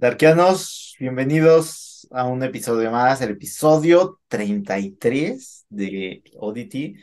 [0.00, 6.96] Darkianos, bienvenidos a un episodio más, el episodio 33 de Oddity.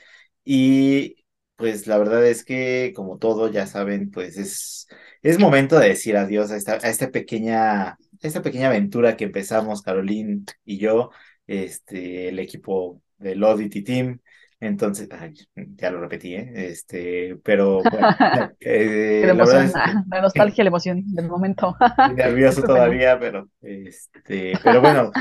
[0.43, 1.23] Y
[1.55, 4.87] pues la verdad es que, como todo, ya saben, pues es,
[5.21, 9.25] es momento de decir adiós a esta, a esta pequeña, a esta pequeña aventura que
[9.25, 11.11] empezamos, Caroline y yo,
[11.45, 14.21] este, el equipo del Oddity Team.
[14.59, 15.35] Entonces, ay,
[15.75, 16.51] ya lo repetí, ¿eh?
[16.55, 18.07] Este, pero bueno,
[18.59, 21.75] eh, La emoción, es que la nostalgia, la emoción del momento.
[22.15, 25.11] nervioso todavía, pero este, pero bueno,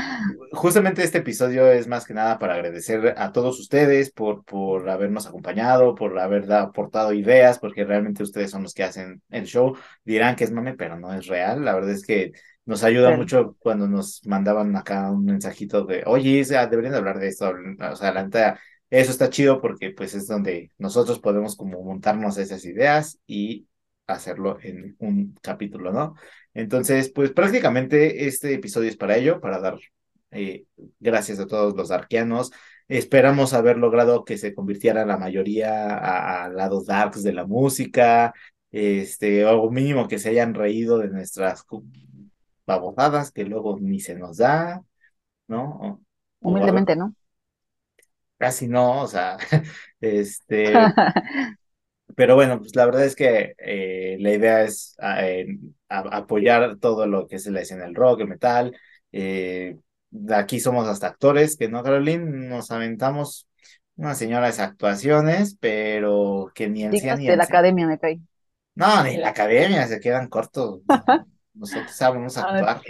[0.53, 5.27] justamente este episodio es más que nada para agradecer a todos ustedes por, por habernos
[5.27, 9.77] acompañado, por haber aportado ideas, porque realmente ustedes son los que hacen el show.
[10.03, 11.63] Dirán que es mame, pero no es real.
[11.63, 12.31] La verdad es que
[12.65, 17.27] nos ayuda mucho cuando nos mandaban acá un mensajito de, oye, deberían de hablar de
[17.29, 17.53] esto.
[17.91, 18.59] O sea, la neta,
[18.89, 23.67] eso está chido porque pues es donde nosotros podemos como montarnos esas ideas y
[24.07, 26.15] hacerlo en un capítulo, ¿no?
[26.53, 29.77] Entonces, pues prácticamente este episodio es para ello, para dar
[30.31, 30.65] eh,
[30.99, 32.51] gracias a todos los arqueanos.
[32.87, 38.33] Esperamos haber logrado que se convirtiera la mayoría a, a lados darks de la música,
[38.71, 41.65] este, o mínimo que se hayan reído de nuestras
[42.65, 44.83] babosadas que luego ni se nos da,
[45.47, 46.01] ¿no?
[46.41, 47.13] Humildemente, ¿no?
[48.37, 49.37] Casi no, o sea,
[50.01, 50.95] este,
[52.15, 55.47] pero bueno, pues la verdad es que eh, la idea es ah, eh,
[55.89, 58.75] a- apoyar todo lo que es la escena del rock, el metal.
[59.11, 59.77] eh,
[60.33, 63.47] aquí somos hasta actores, que no, Caroline, nos aventamos
[63.95, 67.99] unas señoras actuaciones, pero que ni en sí Dignas ni de en la academia, me
[67.99, 68.19] cae.
[68.75, 70.81] No, ni en la academia se quedan cortos.
[71.53, 72.81] Nosotros sabemos Ah, es actuar.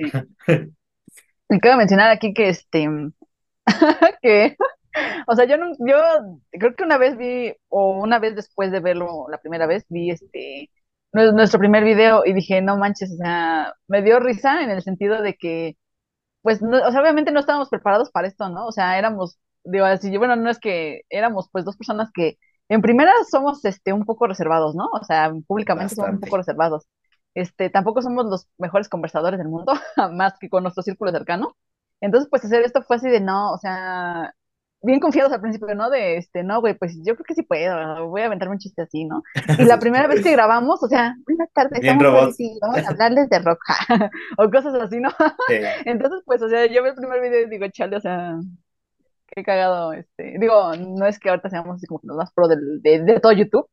[1.50, 2.88] me cabe mencionar aquí que este,
[4.22, 4.56] que,
[5.28, 5.98] o sea, yo no, yo
[6.60, 10.12] creo que una vez vi, o una vez después de verlo la primera vez, vi
[10.12, 10.70] este,
[11.14, 14.82] nue- nuestro primer video y dije, no manches, o sea, me dio risa en el
[14.84, 15.78] sentido de que
[16.42, 18.68] pues, no- o sea, obviamente no estábamos preparados para esto, ¿no?
[18.68, 22.38] O sea, éramos, digo, así, bueno, no es que éramos pues dos personas que
[22.70, 24.88] en primera somos este un poco reservados, ¿no?
[24.94, 26.88] O sea, públicamente somos un poco reservados.
[27.34, 29.74] Este, tampoco somos los mejores conversadores del mundo,
[30.14, 31.56] más que con nuestro círculo cercano.
[32.02, 34.34] Entonces, pues hacer esto fue así de no, o sea,
[34.82, 35.90] bien confiados al principio, ¿no?
[35.90, 38.84] De este, no, güey, pues yo creo que sí puedo, voy a aventarme un chiste
[38.84, 39.24] así, ¿no?
[39.58, 42.40] Y la primera vez que grabamos, o sea, buenas tardes, robots.
[42.40, 43.60] Odyssey, vamos a hablarles de rock,
[44.38, 45.10] o cosas así, ¿no?
[45.46, 45.56] Sí.
[45.86, 48.36] Entonces, pues, o sea, yo veo el primer video y digo, chale, o sea,
[49.28, 52.82] qué cagado, este, digo, no es que ahorita seamos así como los más pro del-
[52.82, 53.68] de, de todo YouTube,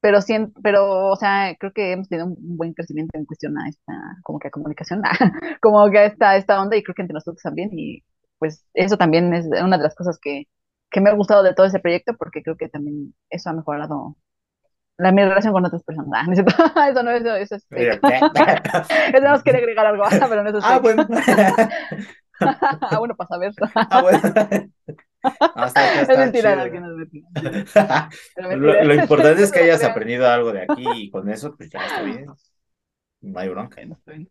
[0.00, 3.68] pero sí, pero, o sea, creo que hemos tenido un buen crecimiento en cuestión a
[3.68, 3.92] esta,
[4.22, 5.02] como que a comunicación,
[5.62, 8.02] como que a esta, esta onda, y creo que entre nosotros también, y
[8.38, 10.48] pues eso también es una de las cosas que,
[10.90, 14.16] que me ha gustado de todo ese proyecto, porque creo que también eso ha mejorado
[14.98, 16.08] la mi relación con otras personas.
[16.18, 16.32] Ah, ¿no?
[16.90, 17.66] Eso no, eso, eso es
[19.22, 21.06] nos quiere agregar algo, pero no eso es Ah, bueno.
[22.40, 23.52] Ah, bueno, para saber.
[23.74, 24.20] Ah, bueno.
[25.56, 26.88] No, Es mentira, no, que no.
[28.34, 31.70] Pero Lo, importante es que No hayas aprendido algo de aquí y con eso, pues
[31.70, 32.26] ya está bien.
[33.20, 33.80] No hay bronca.
[34.06, 34.28] Bien.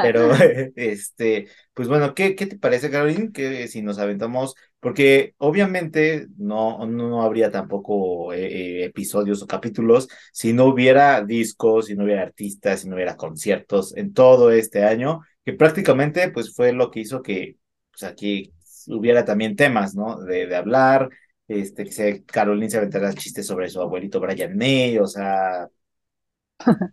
[0.00, 0.30] Pero,
[0.76, 3.32] este, pues bueno, ¿qué, qué te parece, Caroline?
[3.32, 10.08] Que si nos aventamos, porque obviamente no, no habría tampoco eh, eh, episodios o capítulos
[10.32, 14.84] si no hubiera discos, si no hubiera artistas, si no hubiera conciertos en todo este
[14.84, 17.56] año, que prácticamente pues fue lo que hizo que
[17.90, 18.52] pues aquí
[18.88, 20.20] hubiera también temas, ¿no?
[20.20, 21.08] De, de hablar,
[21.48, 25.68] este, que se, Caroline se aventara chistes sobre su abuelito Brian May, o sea,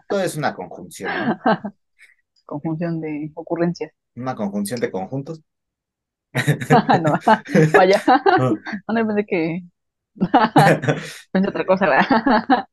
[0.07, 1.41] todo es una conjunción, ¿no?
[2.51, 3.91] Conjunción de ocurrencias.
[4.15, 5.41] Una conjunción de conjuntos.
[7.01, 7.13] No,
[7.75, 8.01] vaya.
[8.87, 9.61] No, no pensé que.
[11.31, 11.85] Pensé otra cosa.
[11.89, 12.65] ¿verdad?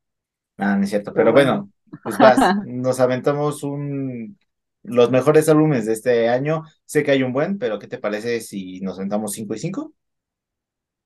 [0.56, 1.71] Ah, no es cierto, Pero bueno.
[2.03, 4.38] pues vas, nos aventamos un
[4.83, 6.62] los mejores álbumes de este año.
[6.84, 9.93] Sé que hay un buen, pero ¿qué te parece si nos aventamos cinco y cinco?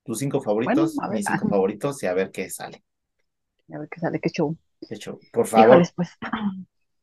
[0.05, 1.11] Tus cinco favoritos, ver.
[1.11, 2.83] mis cinco favoritos y a ver qué sale.
[3.73, 4.55] A ver qué sale, qué show.
[4.87, 6.09] De hecho, por favor, Híjoles, pues.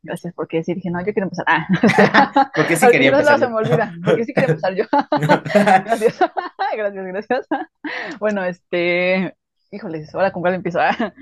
[0.02, 1.44] Gracias porque decir, dije, no, yo quiero empezar.
[1.48, 1.66] Ah,
[2.54, 4.84] porque sí quería no, empezar se me olvida, porque sí quiero empezar yo.
[5.84, 6.18] Gracias.
[6.76, 7.47] Gracias, gracias.
[8.20, 9.36] Bueno, este,
[9.70, 10.80] híjoles, ahora con cuál empiezo.
[10.80, 11.14] Ah,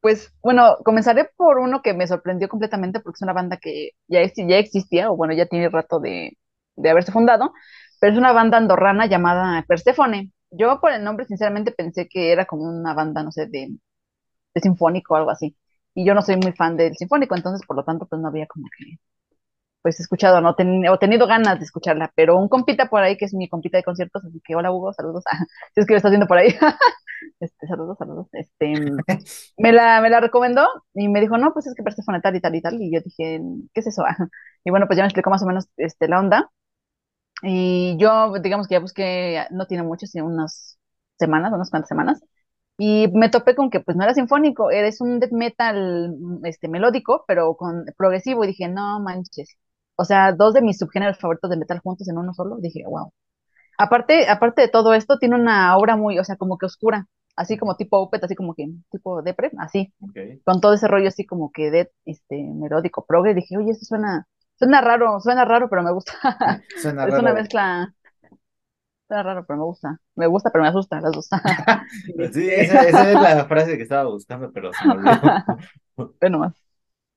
[0.00, 4.20] Pues bueno, comenzaré por uno que me sorprendió completamente porque es una banda que ya,
[4.22, 6.38] ex- ya existía, o bueno, ya tiene rato de,
[6.76, 7.52] de haberse fundado,
[8.00, 10.32] pero es una banda andorrana llamada Perséfone.
[10.50, 13.70] Yo por el nombre, sinceramente, pensé que era como una banda, no sé, de,
[14.54, 15.56] de sinfónico o algo así.
[15.94, 18.46] Y yo no soy muy fan del sinfónico, entonces por lo tanto, pues no había
[18.46, 18.98] como que
[19.82, 20.54] pues escuchado, ¿no?
[20.56, 23.78] Ten- o tenido ganas de escucharla, pero un compita por ahí, que es mi compita
[23.78, 25.38] de conciertos, así que hola Hugo, saludos, ah,
[25.74, 26.48] si es que lo estás viendo por ahí,
[27.40, 28.74] este, saludos, saludos, este,
[29.58, 32.40] me la, me la recomendó y me dijo, no, pues es que Persephone tal y
[32.40, 33.40] tal y tal, y yo dije,
[33.74, 34.04] ¿qué es eso?
[34.64, 36.50] Y bueno, pues ya me explicó más o menos este, la onda.
[37.42, 40.78] Y yo, digamos que ya busqué, no tiene mucho, sino unas
[41.18, 42.22] semanas, unas cuantas semanas.
[42.82, 47.24] Y me topé con que pues no era sinfónico, eres un death metal este, melódico,
[47.28, 48.44] pero con progresivo.
[48.44, 49.56] Y dije, no manches.
[49.96, 52.56] O sea, dos de mis subgéneros favoritos de metal juntos en uno solo.
[52.60, 53.12] Dije, wow.
[53.78, 57.06] Aparte, aparte de todo esto, tiene una obra muy, o sea, como que oscura,
[57.36, 60.40] así como tipo Opet, así como que tipo depre, así, Ok.
[60.44, 64.26] con todo ese rollo así como que de este melódico progre, dije, oye, eso suena,
[64.58, 66.12] suena raro, suena raro, pero me gusta.
[66.74, 67.34] Suena Es una raro.
[67.34, 67.94] mezcla,
[69.10, 70.00] suena raro, pero me gusta.
[70.16, 71.28] Me gusta, pero me asusta las dos.
[72.32, 75.34] Sí, esa, esa es la frase que estaba buscando, pero se me olvidó.
[76.20, 76.54] bueno, más.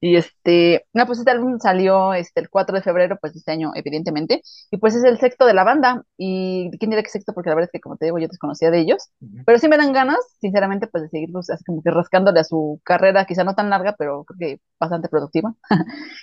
[0.01, 3.71] Y este, no, pues este álbum salió este, el 4 de febrero, pues este año,
[3.73, 7.49] evidentemente, y pues es el sexto de la banda, y quién diría que sexto, porque
[7.49, 9.43] la verdad es que, como te digo, yo desconocía de ellos, Ujú.
[9.45, 12.81] pero sí me dan ganas, sinceramente, pues de seguirlos así como que rascándole a su
[12.83, 15.55] carrera, quizá no tan larga, pero creo que bastante productiva.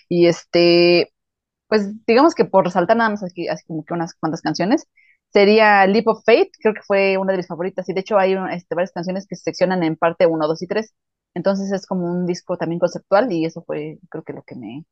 [0.08, 1.12] Y este,
[1.68, 4.86] pues digamos que por resaltar nada más aquí, así como que unas cuantas canciones,
[5.32, 8.34] sería Leap of Faith, creo que fue una de mis favoritas, y de hecho hay
[8.52, 10.94] este, varias canciones que se seccionan en parte uno 2 y 3
[11.34, 14.84] entonces es como un disco también conceptual, y eso fue creo que lo que me,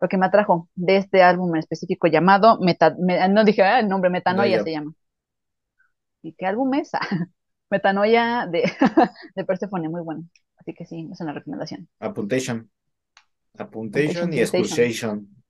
[0.00, 3.80] lo que me atrajo de este álbum en específico llamado Meta, me- no dije ah,
[3.80, 4.92] el nombre, No, Metanoia se llama.
[6.22, 6.90] ¿Y qué álbum es?
[7.70, 8.62] Metanoia de,
[9.34, 10.24] de Persephone, muy bueno.
[10.56, 11.88] Así que sí, es una recomendación.
[12.00, 12.70] Apuntation.
[13.58, 15.41] Apuntation y Excruciation.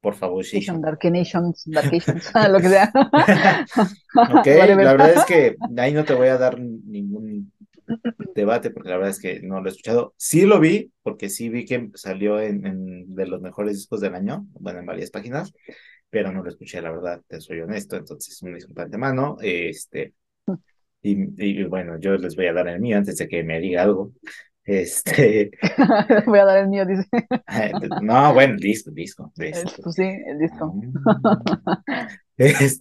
[0.00, 0.80] Por favor, Temptation, Station.
[0.80, 2.92] Darkinations, Darkations, lo que sea.
[4.28, 4.76] Ok, la ver.
[4.92, 7.52] verdad es que ahí no te voy a dar ningún
[8.34, 10.14] debate porque la verdad es que no lo he escuchado.
[10.16, 14.14] Sí lo vi, porque sí vi que salió en, en de los mejores discos del
[14.14, 15.52] año, bueno, en varias páginas,
[16.10, 19.36] pero no lo escuché, la verdad, te soy honesto, entonces un disculpa de antemano.
[19.40, 20.14] Este,
[21.02, 23.82] y, y bueno, yo les voy a dar el mío antes de que me diga
[23.82, 24.12] algo.
[24.66, 25.50] Este,
[26.26, 27.08] Voy a dar el mío, dice.
[28.00, 29.82] no, bueno, disco, disco, El- este.
[29.82, 30.72] pues sí, el disco.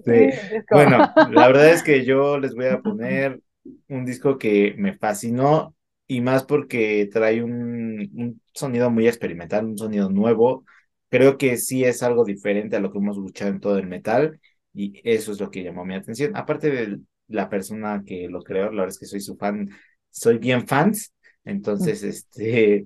[0.06, 0.76] Sí, Este, el disco.
[0.76, 3.42] bueno, la verdad es que yo les voy a poner
[3.88, 5.76] un disco que me fascinó
[6.08, 10.66] y más porque trae un, un sonido muy experimental, un sonido nuevo.
[11.10, 14.40] Creo que sí es algo diferente a lo que hemos escuchado en todo el metal
[14.74, 16.36] y eso es lo que llamó mi atención.
[16.36, 19.70] Aparte de la persona que lo creó, la verdad es que soy su fan,
[20.12, 21.14] soy bien fans.
[21.46, 22.86] Entonces, este,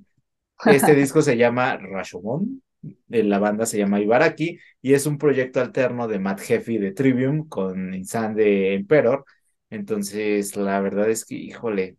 [0.65, 2.61] este disco se llama Rashomon,
[3.09, 6.91] eh, la banda se llama Ibaraki y es un proyecto alterno de Matt Heffy de
[6.91, 9.25] Trivium con Insan de Emperor.
[9.69, 11.97] Entonces, la verdad es que, híjole,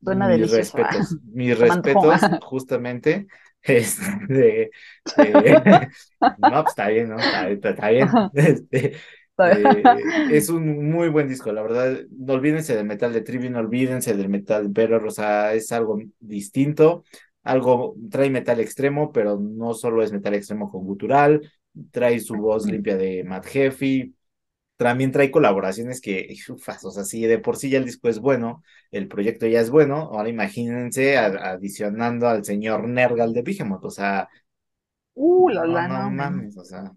[0.00, 0.56] mis ah.
[0.56, 3.26] respetos, mis respetos justamente
[3.64, 4.70] este,
[6.38, 7.18] no, pues está bien, ¿no?
[7.18, 8.08] Está, está- está bien.
[8.34, 8.92] Este,
[9.38, 9.84] eh,
[10.28, 11.98] es un muy buen disco, la verdad.
[12.10, 15.72] No olvídense del metal de Trivium, no olvídense del metal de Emperor, o sea, es
[15.72, 17.04] algo distinto,
[17.42, 21.50] algo, trae metal extremo, pero no solo es metal extremo con gutural,
[21.90, 24.14] trae su voz limpia de Matt Heffy,
[24.76, 28.18] también trae colaboraciones que, ufas, o sea, si de por sí ya el disco es
[28.20, 33.90] bueno, el proyecto ya es bueno, ahora imagínense adicionando al señor Nergal de Behemoth, o
[33.90, 34.28] sea,
[35.14, 36.10] Uh, la no, la, no no.
[36.10, 36.92] mames, o sea,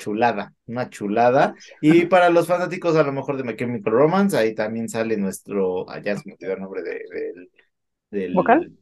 [0.00, 1.54] chulada, una chulada.
[1.80, 5.88] Y para los fanáticos a lo mejor de My Chemical Romance, ahí también sale nuestro,
[5.88, 7.50] allá se me olvidó el nombre de, del,
[8.10, 8.72] del, ¿Vocal?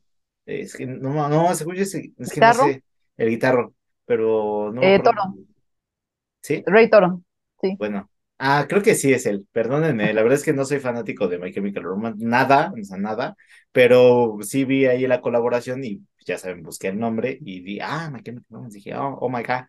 [0.47, 2.85] es que no, no, según yo, es, es que no sé,
[3.17, 3.75] el guitarro,
[4.07, 5.01] pero no Eh.
[5.03, 5.23] Toro.
[6.41, 6.63] ¿Sí?
[6.65, 7.23] Rey Toro.
[7.61, 7.75] Sí.
[7.77, 8.09] Bueno,
[8.39, 11.39] ah, creo que sí es él, perdónenme, la verdad es que no soy fanático de
[11.39, 13.37] My Chemical Romance, nada, o sea, nada,
[13.73, 18.09] pero sí vi ahí la colaboración y ya saben, busqué el nombre y vi, ah,
[18.13, 19.65] My Chemical Romance, dije, oh, oh my God,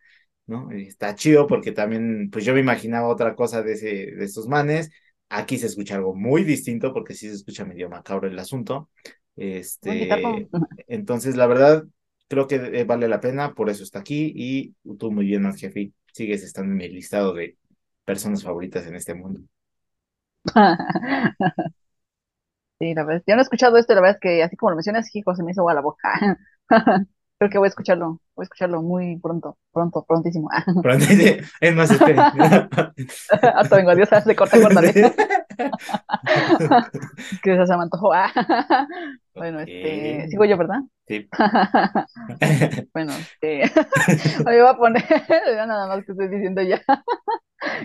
[0.49, 0.69] ¿no?
[0.75, 4.47] Y está chido porque también, pues yo me imaginaba otra cosa de, ese, de estos
[4.47, 4.91] manes,
[5.29, 8.89] aquí se escucha algo muy distinto porque sí se escucha medio macabro el asunto,
[9.35, 10.49] este,
[10.87, 11.85] entonces la verdad,
[12.27, 15.93] creo que eh, vale la pena, por eso está aquí y tú muy bien, jefe,
[16.13, 17.57] sigues estando en mi listado de
[18.05, 19.41] personas favoritas en este mundo.
[22.79, 23.23] Sí, la verdad.
[23.27, 25.43] Yo no he escuchado esto, la verdad es que así como lo mencionas, hijo, se
[25.43, 26.37] me hizo agua la boca.
[27.37, 30.49] Creo que voy a escucharlo, voy a escucharlo muy pronto, pronto, prontísimo.
[31.59, 32.19] Es más, esperen.
[32.19, 34.93] Harto vengo, adiós, se corta, córtale.
[37.43, 38.11] que se me antojó.
[39.35, 40.79] Bueno, este, sigo yo, ¿verdad?
[41.05, 41.27] Sí.
[42.93, 43.69] Bueno, este,
[44.45, 45.03] me voy a poner,
[45.67, 46.81] nada más que estoy diciendo ya.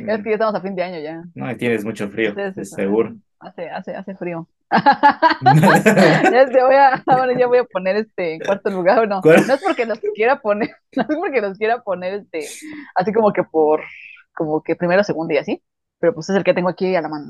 [0.06, 1.24] Ya es que ya estamos a fin de año ya.
[1.34, 2.32] No, y tienes mucho frío,
[2.62, 3.16] seguro.
[3.44, 4.48] Hace, hace, hace frío.
[5.44, 9.46] Ya voy a, bueno, ya voy a poner este en cuarto lugar, no, ¿Cuál?
[9.46, 12.46] no es porque los quiera poner, no es porque los quiera poner este,
[12.94, 13.82] así como que por,
[14.34, 15.62] como que primero, segundo y así,
[16.00, 17.26] pero pues es el que tengo aquí a la mano,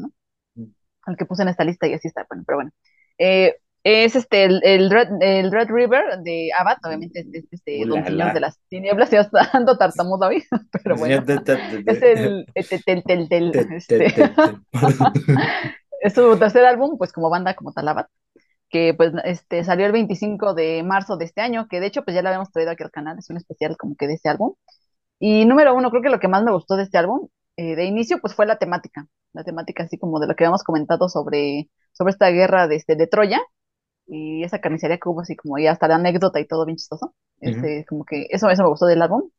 [0.56, 0.66] ¿no?
[1.06, 2.70] El que puse en esta lista y así está, bueno, pero bueno.
[3.18, 3.56] Eh,
[3.86, 8.32] Es este, el, el, Red, el Red River de Abad, obviamente es este Don Señor
[8.32, 10.42] de las Tinieblas, ya está dando tartamudo hoy,
[10.82, 11.44] pero bueno, es el,
[13.04, 14.32] tel, tel, este,
[16.04, 18.06] es su tercer álbum, pues como banda, como tal Abad,
[18.70, 22.14] que pues este, salió el 25 de marzo de este año, que de hecho pues
[22.14, 24.54] ya lo habíamos traído aquí al canal, es un especial como que de este álbum,
[25.18, 27.84] y número uno, creo que lo que más me gustó de este álbum, eh, de
[27.86, 31.70] inicio, pues fue la temática, la temática así como de lo que habíamos comentado sobre,
[31.92, 33.40] sobre esta guerra de, este, de Troya,
[34.06, 37.14] y esa carnicería que hubo así como ya hasta la anécdota y todo bien chistoso.
[37.40, 39.30] Este, como que eso, eso me gustó del álbum.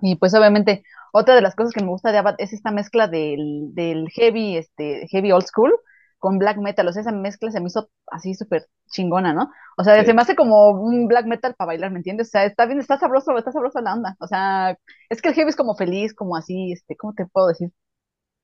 [0.00, 3.06] Y pues obviamente otra de las cosas que me gusta de Abad es esta mezcla
[3.08, 5.72] del, del heavy, este, heavy old school
[6.18, 9.50] con black metal, o sea, esa mezcla se me hizo así súper chingona, ¿no?
[9.76, 12.28] O sea, se me hace como un black metal para bailar, ¿me entiendes?
[12.28, 14.76] O sea, está bien, está sabroso, está sabroso la onda, o sea,
[15.10, 17.70] es que el heavy es como feliz, como así, este, ¿cómo te puedo decir?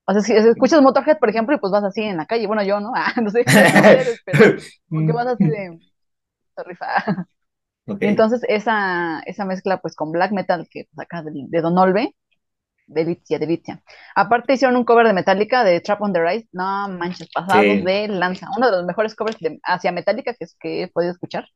[0.06, 2.64] O sea, si escuchas Motorhead, por ejemplo, y pues vas así en la calle, bueno,
[2.64, 2.92] yo, ¿no?
[2.96, 3.44] Ah, no sé,
[4.25, 4.58] pero
[4.88, 5.78] porque vas así de
[6.66, 6.87] rifa.
[7.87, 8.08] Okay.
[8.08, 12.14] Entonces, esa, esa mezcla, pues, con black metal, que pues, acá de, de Don Olve,
[12.88, 13.83] de Litia, de Litia.
[14.16, 18.09] Aparte hicieron un cover de Metallica de Trap on the Rise, no manches, pasados de
[18.09, 18.49] lanza.
[18.57, 21.47] Uno de los mejores covers de, hacia Metallica que, es, que he podido escuchar.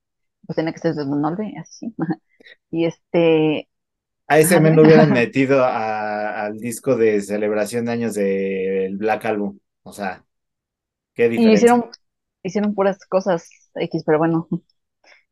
[0.46, 1.94] Pues tenía que ser de Don Olve, así.
[2.70, 3.68] y este,
[4.26, 9.58] a ese me lo hubieran metido al disco de celebración de años del Black Album.
[9.82, 10.24] O sea,
[11.14, 11.50] qué diferencia.
[11.50, 11.90] Y hicieron,
[12.42, 14.48] hicieron puras cosas X, pero bueno,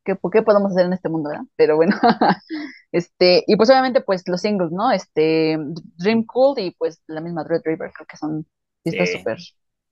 [0.05, 1.45] ¿qué, ¿qué podemos hacer en este mundo, verdad?
[1.57, 1.97] Pero bueno,
[2.93, 4.91] este, y pues obviamente pues los singles, ¿no?
[4.91, 5.59] Este,
[5.97, 8.47] Dream Cool y pues la misma Dread River, creo que son
[8.85, 9.39] discos súper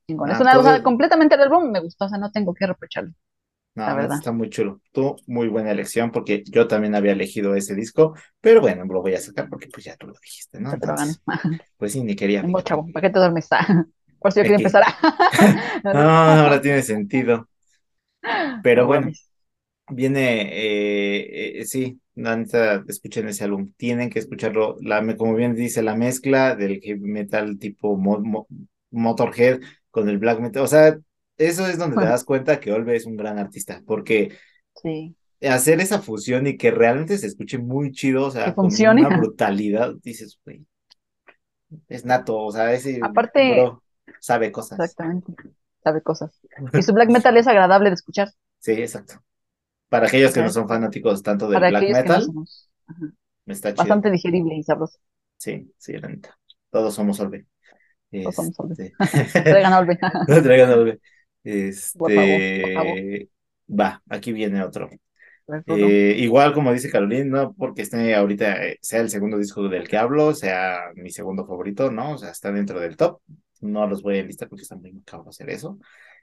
[0.07, 0.37] chingones.
[0.37, 3.13] es una, cosa completamente el álbum me gustó, o sea, no tengo que reprocharlo.
[3.75, 4.17] No, verdad.
[4.17, 4.81] está muy chulo.
[4.91, 9.15] Tú, muy buena elección, porque yo también había elegido ese disco, pero bueno, lo voy
[9.15, 10.73] a sacar porque pues ya tú lo dijiste, ¿no?
[10.73, 11.23] Entonces,
[11.77, 12.43] pues sí, ni quería.
[12.43, 13.49] No, chavo, ¿para qué te duermes?
[14.19, 14.83] Por si yo quería empezar.
[15.85, 17.49] no, ahora tiene sentido.
[18.65, 19.13] Pero bueno,
[19.91, 25.83] viene, eh, eh, sí, neta, escuchen ese álbum, tienen que escucharlo, la, como bien dice,
[25.83, 27.97] la mezcla del heavy metal tipo
[28.91, 30.99] Motorhead con el black metal, o sea,
[31.37, 34.33] eso es donde te das cuenta que Olve es un gran artista, porque
[35.43, 39.95] hacer esa fusión y que realmente se escuche muy chido, o sea, con una brutalidad,
[40.03, 40.67] dices, güey,
[41.89, 43.71] es nato, o sea, ese Aparte,
[44.21, 44.79] sabe cosas.
[44.79, 45.33] Exactamente,
[45.83, 46.41] sabe cosas.
[46.73, 48.31] Y su black metal es agradable de escuchar.
[48.59, 49.23] Sí, exacto.
[49.89, 52.27] Para aquellos que no son fanáticos tanto del black metal,
[53.47, 53.83] está chido.
[53.83, 54.99] Bastante digerible y sabroso.
[55.37, 56.39] Sí, sí, la neta.
[56.71, 57.47] Todos somos Olve.
[58.11, 58.93] Todos somos Olve.
[58.99, 59.99] Este, Traigan Olve.
[60.43, 61.01] Traigan Olve.
[61.45, 63.29] Este,
[63.69, 64.91] va, aquí viene otro.
[65.67, 69.89] Eh, igual como dice Carolina, no porque esté ahorita, eh, sea el segundo disco del
[69.89, 72.13] que hablo, sea mi segundo favorito, ¿no?
[72.13, 73.21] O sea, está dentro del top.
[73.61, 75.79] No los voy a listar porque está muy macabro hacer eso.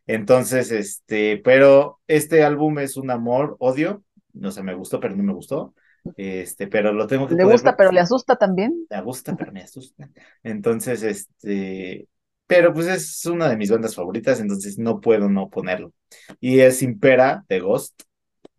[0.07, 4.03] Entonces, este, pero este álbum es un amor, odio.
[4.33, 5.74] No sé, me gustó, pero no me gustó.
[6.17, 7.35] Este, pero lo tengo que.
[7.35, 8.85] Le gusta, pero le asusta también.
[8.89, 10.09] Le gusta, pero me asusta.
[10.43, 12.07] Entonces, este,
[12.47, 15.93] pero pues es una de mis bandas favoritas, entonces no puedo no ponerlo.
[16.39, 18.03] Y es Impera de Ghost.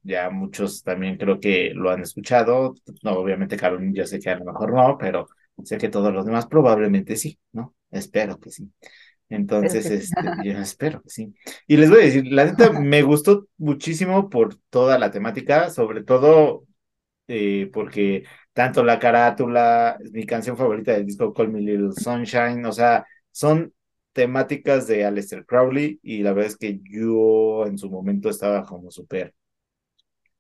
[0.03, 2.75] Ya muchos también creo que lo han escuchado.
[3.03, 5.29] No, obviamente, Carolina, yo sé que a lo mejor no, pero
[5.65, 7.75] sé que todos los demás probablemente sí, ¿no?
[7.91, 8.71] Espero que sí.
[9.29, 11.35] Entonces, este, yo espero que sí.
[11.67, 16.05] Y les voy a decir, la neta me gustó muchísimo por toda la temática, sobre
[16.05, 16.65] todo
[17.29, 22.73] eh, porque tanto la carátula, mi canción favorita del disco Call Me Little Sunshine, o
[22.73, 23.73] sea, son
[24.13, 28.91] temáticas de Aleister Crowley y la verdad es que yo en su momento estaba como
[28.91, 29.35] súper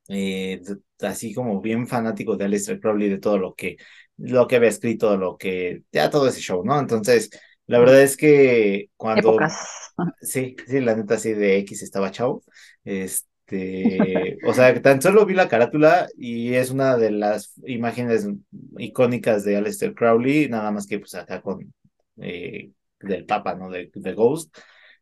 [0.08, 0.62] eh,
[1.00, 3.76] así como bien fanático de Aleister Crowley, de todo lo que,
[4.16, 6.78] lo que había escrito, lo que, ya todo ese show, ¿no?
[6.78, 7.30] Entonces,
[7.66, 9.36] la verdad es que cuando...
[10.20, 12.42] Sí, sí, la neta sí de X estaba chao.
[12.84, 18.28] Este, o sea, tan solo vi la carátula y es una de las imágenes
[18.76, 21.72] icónicas de Aleister Crowley, nada más que pues acá con
[22.18, 22.70] eh,
[23.00, 23.70] del Papa, ¿no?
[23.70, 24.54] De, de, Ghost.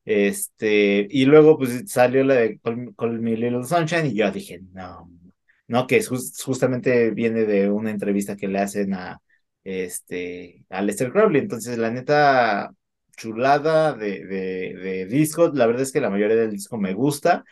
[0.05, 5.11] Este, y luego pues salió la de Call, Me Little Sunshine y yo dije, no,
[5.67, 9.21] no, que justamente viene de una entrevista que le hacen a,
[9.65, 11.41] este, a Lester Crowley.
[11.43, 12.73] Entonces, la neta,
[13.17, 15.49] chulada de, de, de disco.
[15.55, 17.45] La verdad es que la mayoría del disco me gusta.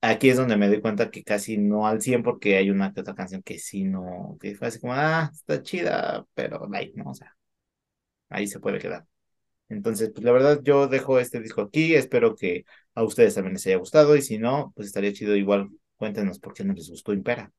[0.00, 3.00] Aquí es donde me doy cuenta que casi no al 100 porque hay una que
[3.00, 7.10] otra canción que sí no, que fue así como, ah, está chida, pero like, ¿no?
[7.10, 7.36] O sea,
[8.28, 9.06] ahí se puede quedar.
[9.68, 13.66] Entonces, pues la verdad yo dejo este disco aquí, espero que a ustedes también les
[13.66, 17.12] haya gustado y si no, pues estaría chido igual, cuéntenos por qué no les gustó
[17.14, 17.52] Impera.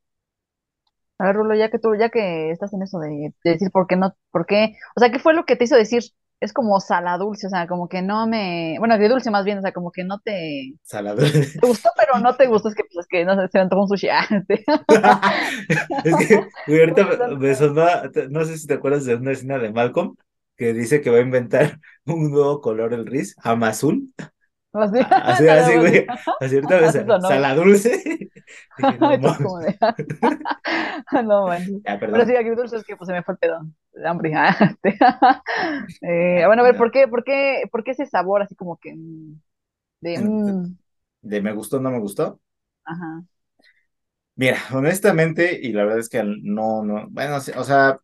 [1.19, 3.97] A ver, Rulo, ya que tú, ya que estás en eso de, decir por qué
[3.97, 6.01] no, por qué, o sea, ¿qué fue lo que te hizo decir,
[6.39, 9.73] es como saladulce, o sea, como que no me, bueno, agridulce más bien, o sea,
[9.73, 11.17] como que no te, Salado.
[11.21, 13.63] te gustó, pero no te gustó, es que, pues, es que, no sé, se me
[13.63, 14.25] antojó un sushi, ah.
[16.05, 17.85] Es que, güey, ahorita me me sonó,
[18.29, 20.15] no sé si te acuerdas de una escena de Malcolm
[20.59, 24.13] que dice que va a inventar un nuevo color el Riz, Amazul.
[24.71, 25.77] Así, Así, así, así.
[25.77, 26.05] güey.
[26.39, 27.21] Así ahorita sonó.
[27.21, 28.29] Saladulce.
[28.77, 29.77] Dije, no como de,
[31.23, 31.47] no.
[31.85, 33.59] Ya, Pero sí, agridulce es que pues se me fue el pedo
[33.93, 34.33] de hambre.
[34.35, 34.97] ah, este.
[36.01, 38.93] Eh, bueno, a ver, ¿por qué, por qué, por qué ese sabor así como que
[38.95, 39.41] mm,
[40.01, 40.77] de, De, mm,
[41.21, 42.41] de me gustó, no me gustó.
[42.83, 43.23] ajá,
[44.35, 47.99] Mira, honestamente, y la verdad es que no, no, bueno, o sea,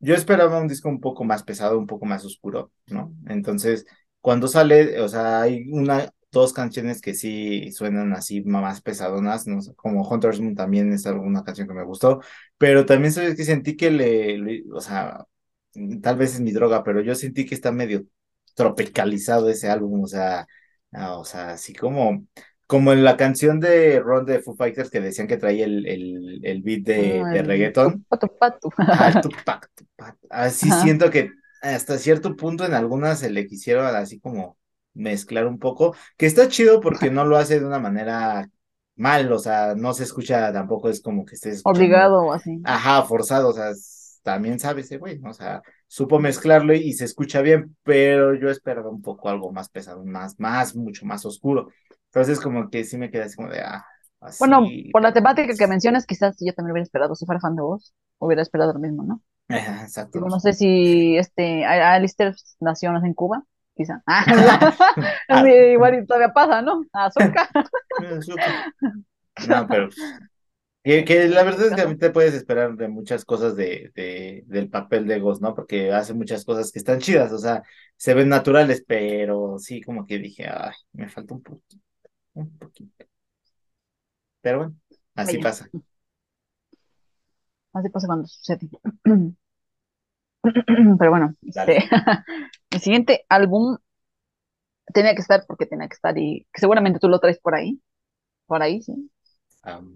[0.00, 3.14] yo esperaba un disco un poco más pesado, un poco más oscuro, ¿no?
[3.28, 3.86] Entonces,
[4.20, 9.60] cuando sale, o sea, hay una, dos canciones que sí suenan así más pesadonas, ¿no?
[9.76, 12.20] Como Hunter's Moon también es alguna canción que me gustó,
[12.58, 15.26] pero también sabes que sentí que le, le- o sea,
[16.02, 18.04] tal vez es mi droga, pero yo sentí que está medio
[18.54, 20.46] tropicalizado ese álbum, o sea,
[20.92, 22.26] ah, o sea, así como,
[22.66, 26.40] como en la canción de Ron de Foo Fighters que decían que traía el, el,
[26.44, 28.06] el beat de, Ah, de reggaeton.
[29.20, 29.70] tupac.
[30.30, 31.30] Así siento que
[31.62, 34.58] hasta cierto punto en algunas se le quisieron así como
[34.94, 38.48] mezclar un poco, que está chido porque no lo hace de una manera
[38.94, 42.60] mal, o sea, no se escucha tampoco, es como que estés obligado o así.
[42.64, 43.72] ajá, forzado, o sea,
[44.22, 45.30] también sabe ese güey, ¿no?
[45.30, 49.52] O sea, supo mezclarlo y, y se escucha bien, pero yo esperaba un poco algo
[49.52, 51.68] más pesado, más, más, mucho más oscuro.
[52.06, 53.84] Entonces como que sí me quedé así como de, ah,
[54.38, 57.62] Bueno, por la temática que mencionas, quizás yo también hubiera esperado, si fuera fan de
[57.62, 59.22] vos, hubiera esperado lo mismo, ¿no?
[59.48, 60.20] Exacto.
[60.20, 63.44] No sé si este Alistair nació en Cuba,
[63.82, 64.02] quizá.
[64.06, 64.24] Ah,
[65.72, 66.84] igual y todavía pasa, ¿no?
[66.92, 67.48] Azúcar,
[68.18, 68.72] azúcar.
[69.48, 69.88] No, pero
[70.84, 73.92] que, que la verdad es que a mí te puedes esperar de muchas cosas de,
[73.94, 75.54] de, del papel de Ghost, ¿no?
[75.54, 77.62] Porque hace muchas cosas que están chidas, o sea,
[77.96, 81.76] se ven naturales, pero sí, como que dije, ay, me falta un poquito,
[82.34, 83.06] un poquito.
[84.40, 84.74] Pero bueno,
[85.14, 85.68] así pasa.
[87.72, 88.68] así pasa cuando sucede.
[90.42, 91.88] Pero bueno, este.
[92.72, 93.78] El siguiente álbum
[94.92, 97.80] tenía que estar porque tenía que estar y que seguramente tú lo traes por ahí,
[98.46, 99.10] por ahí, sí.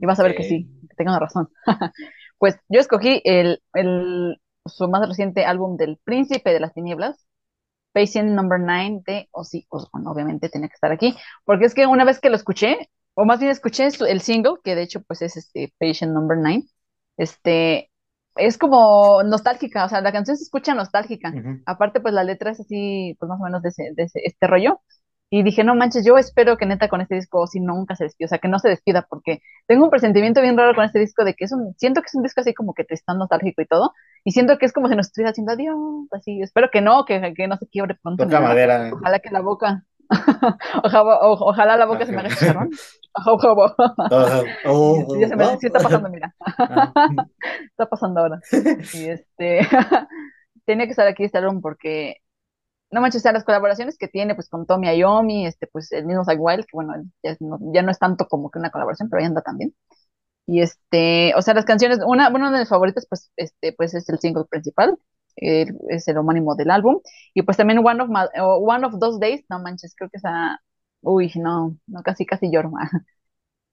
[0.01, 1.48] Y vas a ver que sí, que tengo razón.
[2.38, 7.27] Pues yo escogí el, el, su más reciente álbum del Príncipe de las Tinieblas,
[7.92, 10.09] Patient Number Nine de Ozzy Osbourne.
[10.11, 13.40] Obviamente tenía que estar aquí, porque es que una vez que lo escuché, o más
[13.40, 16.68] bien escuché el single, que de hecho pues es este Patient Number Nine,
[17.16, 17.90] este,
[18.37, 21.31] es como nostálgica, o sea, la canción se escucha nostálgica.
[21.66, 24.46] Aparte pues la letra es así, pues más o menos de, ese, de ese- este
[24.46, 24.81] rollo.
[25.29, 28.27] Y dije, no manches, yo espero que neta con este disco Ozzy nunca se despida,
[28.27, 31.25] o sea, que no se despida, porque tengo un presentimiento bien raro con este disco
[31.25, 33.66] de que es un, siento que es un disco así como que tristón, nostálgico y
[33.66, 33.92] todo,
[34.25, 35.77] y siento que es como si nos estuviera haciendo adiós,
[36.12, 38.90] así, espero que no, que, que no se quiebre pronto Toca madera.
[38.92, 39.83] Ojalá que la boca,
[40.85, 42.70] ojalá, o- ojalá la boca se me haga chicharrón.
[44.64, 46.35] Oh, ya se me, sí está pasando, mira,
[46.68, 46.92] ah.
[47.70, 48.40] está pasando ahora.
[48.92, 49.61] Y este,
[50.66, 52.16] tenía que estar aquí este álbum porque,
[52.90, 56.07] no manches, o sea, las colaboraciones que tiene, pues con Tommy Iommi, este, pues el
[56.07, 59.11] mismo Zach Wild, que bueno, ya, no, ya no es tanto como que una colaboración,
[59.11, 59.74] pero ahí anda también.
[60.46, 64.09] Y este, o sea, las canciones, una, una de mis favoritas, pues, este, pues es
[64.09, 64.96] el single principal,
[65.37, 67.00] eh, es el homónimo del álbum.
[67.35, 70.61] Y pues también One of, My- One of Those Days, no manches, creo que esa,
[71.07, 72.73] uy, no, no, casi, casi lloro.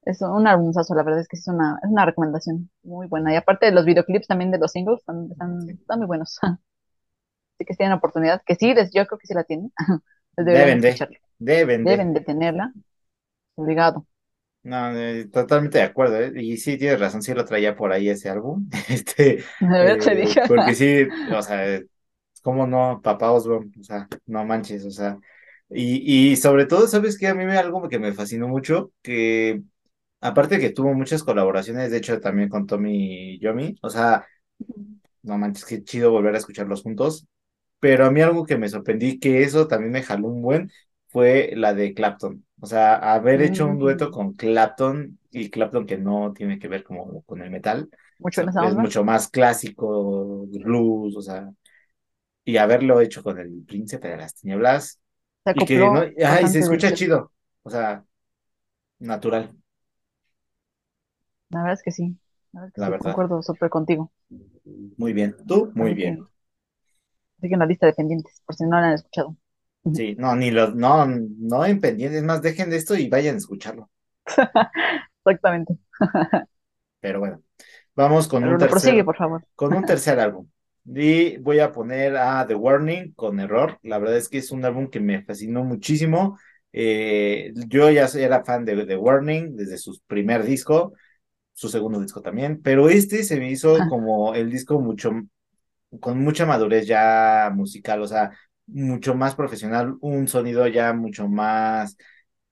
[0.06, 3.32] Es un álbumazo, la verdad es que es una, es una recomendación muy buena.
[3.32, 6.40] Y aparte de los videoclips también de los singles, están, están, están muy buenos.
[6.44, 9.72] Así que si tienen oportunidad, que sí, yo creo que sí la tienen,
[10.36, 11.08] Deben de,
[11.40, 11.92] deben de.
[11.92, 12.74] Deben de tenerla,
[13.56, 14.06] obligado.
[14.64, 16.34] No, eh, totalmente de acuerdo, ¿eh?
[16.36, 18.70] Y sí, tienes razón, sí lo traía por ahí ese álbum.
[18.90, 20.42] Este, te eh, dije.
[20.50, 21.80] porque sí, o sea,
[22.42, 23.00] ¿cómo no?
[23.02, 25.18] Papá Osborne, o sea, no manches, o sea.
[25.76, 27.28] Y, y sobre todo, ¿sabes qué?
[27.28, 29.62] A mí me algo que me fascinó mucho, que
[30.22, 34.28] aparte que tuvo muchas colaboraciones, de hecho también con Tommy y Yomi, o sea,
[35.24, 37.28] no manches, qué chido volver a escucharlos juntos.
[37.80, 40.72] Pero a mí algo que me sorprendí, que eso también me jaló un buen,
[41.10, 42.46] fue la de Clapton.
[42.62, 46.68] O sea, haber hecho un dueto Mm, con Clapton y Clapton que no tiene que
[46.70, 51.52] ver como con el metal, mucho esa es mucho más clásico, blues, o sea,
[52.46, 55.00] y haberlo hecho con el Príncipe de las Tinieblas
[55.46, 56.02] Se y que no,
[56.48, 57.32] se escucha chido,
[57.64, 58.06] o sea,
[59.00, 59.56] natural,
[61.52, 62.18] La verdad es que sí.
[62.52, 62.98] La verdad es que la sí, verdad.
[62.98, 64.12] concuerdo súper contigo.
[64.98, 66.28] Muy bien, tú, muy Así que bien.
[67.40, 69.38] sigue en la lista de pendientes, por si no la han escuchado.
[69.92, 73.38] Sí, no, ni los, no, no en pendientes, más dejen de esto y vayan a
[73.38, 73.90] escucharlo.
[75.26, 75.78] Exactamente.
[77.00, 77.44] Pero bueno,
[77.96, 79.46] vamos con un lo prosigue, tercer, por favor.
[79.56, 80.50] con un tercer álbum.
[80.86, 83.80] Y voy a poner a The Warning con error.
[83.84, 86.38] La verdad es que es un álbum que me fascinó muchísimo.
[86.74, 90.94] Eh, yo ya era fan de The Warning desde su primer disco,
[91.54, 95.12] su segundo disco también, pero este se me hizo como el disco mucho,
[96.00, 98.32] con mucha madurez ya musical, o sea,
[98.66, 101.98] mucho más profesional, un sonido ya mucho más,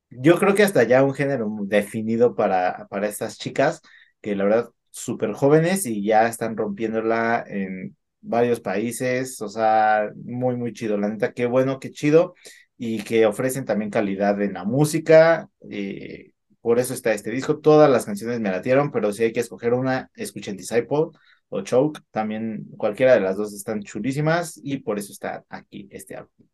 [0.10, 3.82] yo creo que hasta ya un género definido para, para estas chicas,
[4.22, 10.56] que la verdad súper jóvenes y ya están rompiéndola en varios países, o sea, muy,
[10.56, 12.36] muy chido, la neta, qué bueno, qué chido,
[12.78, 16.32] y que ofrecen también calidad en la música, eh,
[16.62, 19.74] por eso está este disco, todas las canciones me latieron, pero si hay que escoger
[19.74, 21.08] una, escuchen Disciple
[21.50, 26.16] o Choke, también cualquiera de las dos están chulísimas, y por eso está aquí este
[26.16, 26.48] álbum.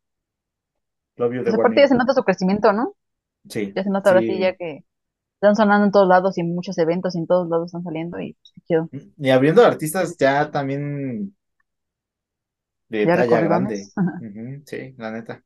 [1.18, 2.96] Love You, pues aparte ya se nota su crecimiento, ¿no?
[3.50, 3.74] Sí.
[3.76, 4.84] Ya se nota ahora sí ya que
[5.36, 8.20] están sonando en todos lados y en muchos eventos y en todos lados están saliendo
[8.20, 8.36] y
[8.68, 11.36] pues, Y abriendo artistas ya también
[12.90, 13.84] de talla grande.
[14.66, 15.44] sí, la neta.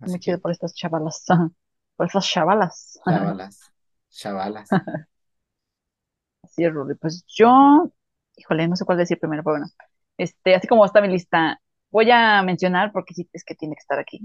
[0.00, 1.24] Muy chido por estas chavalas.
[1.96, 3.00] Por estas chavalas.
[3.04, 3.72] Chavalas.
[4.10, 4.68] Chavalas.
[6.42, 6.94] Así es, Rudy.
[6.94, 7.92] Pues yo,
[8.36, 9.66] híjole, no sé cuál decir primero, pero bueno.
[10.16, 11.60] Este, así como está mi lista,
[11.90, 14.20] voy a mencionar, porque sí, es que tiene que estar aquí.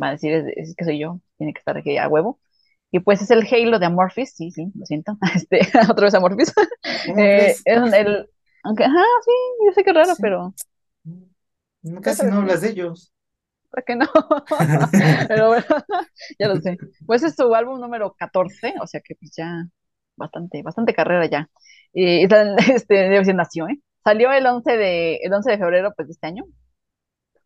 [0.00, 2.40] Va a decir, es que soy yo, tiene que estar aquí a huevo.
[2.90, 5.18] Y pues es el Halo de Amorphis, sí, sí, lo siento.
[5.34, 6.52] Este, otra vez Amorphis.
[7.16, 8.30] eh, es el,
[8.62, 9.32] aunque, ajá, sí,
[9.66, 10.54] yo sé que es raro, pero.
[12.02, 13.12] Casi no hablas de ellos.
[13.70, 14.06] ¿Por qué no?
[15.28, 15.64] pero bueno,
[16.38, 16.78] ya lo sé.
[17.06, 19.66] Pues es su álbum número 14, o sea que pues ya
[20.16, 21.50] bastante, bastante carrera ya.
[21.92, 22.24] Y
[22.74, 23.80] este, nació, ¿eh?
[24.04, 26.44] Salió el 11 de, el 11 de febrero pues de este año.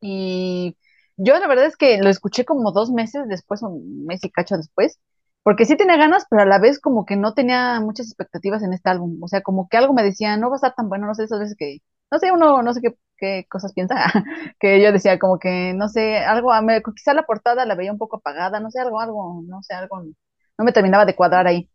[0.01, 0.77] Y
[1.17, 4.57] yo la verdad es que lo escuché como dos meses después, un mes y cacho
[4.57, 5.01] después,
[5.43, 8.73] porque sí tenía ganas, pero a la vez como que no tenía muchas expectativas en
[8.73, 11.07] este álbum, o sea, como que algo me decía, no va a estar tan bueno,
[11.07, 11.79] no sé, esas veces que,
[12.11, 13.97] no sé, uno, no sé qué, qué cosas piensa,
[14.61, 16.53] que yo decía como que, no sé, algo,
[16.97, 20.03] quizá la portada la veía un poco apagada, no sé, algo, algo, no sé, algo,
[20.03, 21.71] no me terminaba de cuadrar ahí,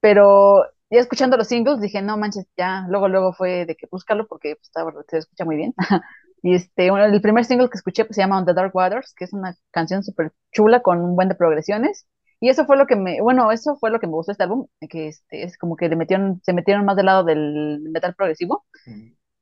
[0.00, 4.26] pero ya escuchando los singles dije, no manches, ya, luego, luego fue de que búscalo
[4.26, 4.70] porque pues,
[5.08, 5.74] se escucha muy bien.
[6.42, 9.32] Y este, el primer single que escuché pues, se llama the Dark Waters, que es
[9.32, 12.06] una canción súper chula con un buen de progresiones.
[12.40, 14.66] Y eso fue lo que me, bueno, eso fue lo que me gustó este álbum,
[14.88, 18.64] que este, es como que le metieron, se metieron más del lado del metal progresivo.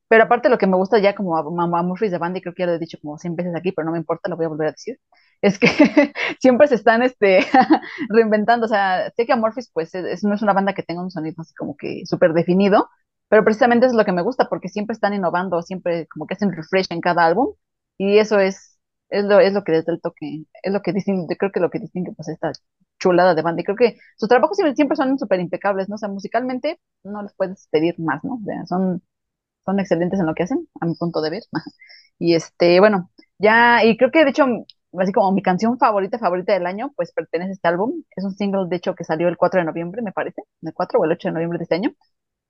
[0.09, 2.55] Pero aparte lo que me gusta ya como a, a Murphy's de Band, y creo
[2.55, 4.47] que ya lo he dicho como 100 veces aquí, pero no me importa, lo voy
[4.47, 4.99] a volver a decir,
[5.43, 5.69] es que
[6.41, 7.41] siempre se están este,
[8.09, 8.67] reinventando.
[8.67, 11.37] O sea, sé que Amorphis pues es, no es una banda que tenga un sonido
[11.43, 12.89] así como que súper definido,
[13.29, 16.53] pero precisamente es lo que me gusta, porque siempre están innovando, siempre como que hacen
[16.53, 17.55] refresh en cada álbum,
[17.99, 18.79] y eso es,
[19.11, 21.71] es lo, es lo que desde el toque, es lo que distingue, creo que lo
[21.71, 22.53] que distingue pues esta
[22.99, 23.61] chulada de banda.
[23.63, 25.95] Y creo que sus trabajos siempre, siempre son súper impecables, ¿no?
[25.97, 28.35] O sea, musicalmente no les puedes pedir más, ¿no?
[28.35, 29.03] O sea, son,
[29.65, 31.43] son excelentes en lo que hacen, a mi punto de ver.
[32.21, 34.45] Y este, bueno, ya, y creo que de hecho,
[34.99, 38.03] así como mi canción favorita, favorita del año, pues pertenece a este álbum.
[38.17, 40.99] Es un single, de hecho, que salió el 4 de noviembre, me parece, el 4
[40.99, 41.93] o el 8 de noviembre de este año.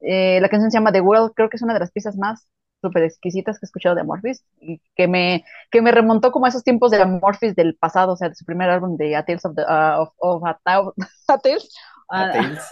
[0.01, 2.49] Eh, la canción se llama The World, creo que es una de las piezas más
[2.81, 6.49] súper exquisitas que he escuchado de Amorphis y que me, que me remontó como a
[6.49, 9.45] esos tiempos de Amorphis del pasado, o sea, de su primer álbum de A Tales
[9.45, 10.61] of, the, uh, of, of a,
[11.29, 11.75] a Tales.
[12.09, 12.63] A Tales.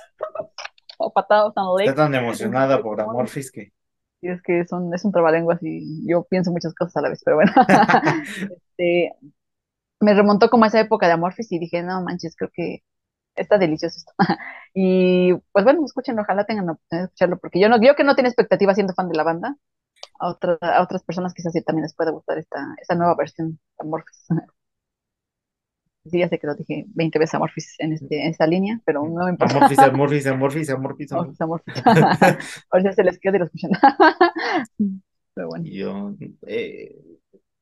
[0.99, 3.73] o Patao Está tan emocionada por Amorphis que...
[4.21, 7.23] Y es que son, es un trabalenguas y yo pienso muchas cosas a la vez,
[7.25, 7.53] pero bueno.
[8.51, 9.13] este,
[10.01, 12.81] me remontó como a esa época de Amorphis y dije, no manches, creo que
[13.37, 14.13] está delicioso esto.
[14.75, 18.05] y pues bueno, escuchen, ojalá tengan la oportunidad de escucharlo, porque yo no, yo que
[18.05, 19.57] no tiene expectativa siendo fan de la banda,
[20.21, 20.29] a,
[20.61, 24.27] a otras personas quizás sí también les pueda gustar esta, esta nueva versión de Amorphis.
[26.11, 29.07] Sí, ya sé que lo dije 20 veces Amorphis en, este, en esta línea, pero
[29.07, 29.57] no me importa.
[29.57, 29.79] Amorphis,
[30.27, 31.13] Amorphis, Amorphis, Amorphis.
[31.13, 31.75] Amorphis, Amorphis.
[31.87, 33.71] A ver si se les queda y lo escuchan.
[35.35, 35.65] pero bueno.
[35.67, 36.15] Yo,
[36.47, 36.97] eh,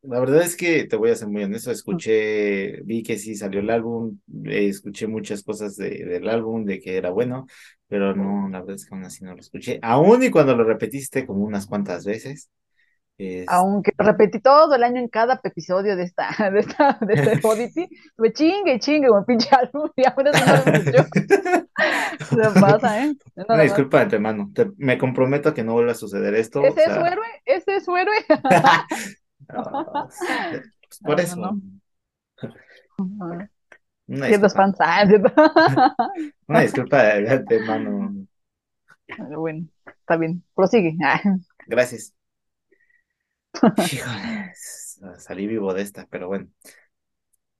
[0.02, 3.60] la verdad es que te voy a ser muy honesto, escuché, vi que sí salió
[3.60, 7.46] el álbum, eh, escuché muchas cosas de, del álbum, de que era bueno,
[7.88, 10.64] pero no, la verdad es que aún así no lo escuché, aún y cuando lo
[10.64, 12.50] repetiste como unas cuantas veces.
[13.46, 17.88] Aunque repetí todo el año en cada episodio de esta, de esta, de este Odyssey,
[18.18, 20.32] me chingue, chingue, un pinche álbum, y ahora
[22.30, 23.14] no lo pasa, ¿eh?
[23.48, 26.64] Una disculpa de antemano, me comprometo a que no vuelva a suceder esto.
[26.64, 27.26] ¿Ese es su héroe?
[27.44, 28.16] ¿Ese es su héroe?
[29.46, 31.36] Pues, por eso.
[31.36, 31.60] No,
[34.06, 34.78] Una Ciertos fans.
[36.46, 38.26] Una disculpa de mano.
[39.36, 40.42] Bueno, está bien.
[40.54, 40.96] Prosigue.
[41.66, 42.14] Gracias.
[45.18, 46.48] salí vivo de esta, pero bueno.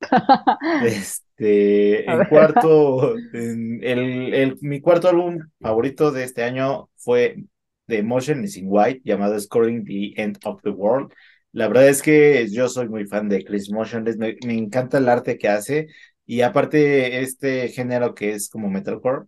[0.85, 7.45] Este, en cuarto, el, el, mi cuarto álbum favorito de este año fue
[7.87, 11.13] de Motionless in White llamado Scoring the End of the World.
[11.53, 15.09] La verdad es que yo soy muy fan de Chris Motionless, me, me encanta el
[15.09, 15.89] arte que hace
[16.27, 19.27] y aparte este género que es como metalcore,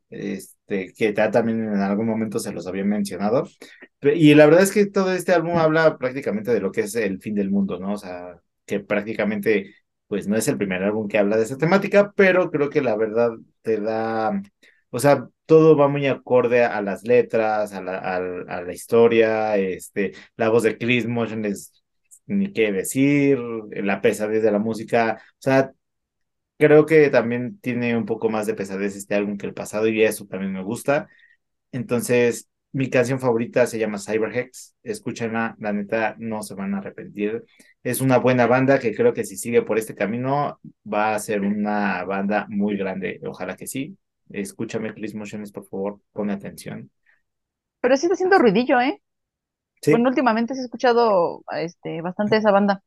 [0.69, 3.49] este, que también en algún momento se los había mencionado.
[4.03, 7.21] Y la verdad es que todo este álbum habla prácticamente de lo que es el
[7.21, 7.95] fin del mundo, ¿no?
[7.95, 9.75] O sea, que prácticamente
[10.09, 12.97] pues no es el primer álbum que habla de esa temática, pero creo que la
[12.97, 13.31] verdad
[13.63, 14.41] te da,
[14.91, 20.13] o sea, todo va muy acorde a las letras, a la, a, la historia, este,
[20.37, 21.83] la voz de Chris Motion es
[22.27, 23.39] ni qué decir,
[23.71, 25.73] la pesadez de la música, o sea,
[26.59, 30.03] creo que también tiene un poco más de pesadez este álbum que el pasado y
[30.03, 31.09] eso también me gusta.
[31.73, 34.75] Entonces, mi canción favorita se llama Cyberhex.
[34.83, 37.45] Escúchenla, la neta no se van a arrepentir.
[37.83, 41.41] Es una buena banda que creo que si sigue por este camino va a ser
[41.41, 43.21] una banda muy grande.
[43.25, 43.97] Ojalá que sí.
[44.31, 46.91] Escúchame, Please Motions, por favor, pon atención.
[47.81, 49.01] Pero sí está haciendo ruidillo, ¿eh?
[49.81, 49.93] ¿Sí?
[49.93, 52.83] Bueno, últimamente se ha escuchado este, bastante esa banda.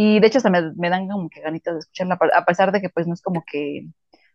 [0.00, 2.80] Y de hecho se me, me, dan como que ganitas de escucharla, a pesar de
[2.80, 3.88] que pues no es como que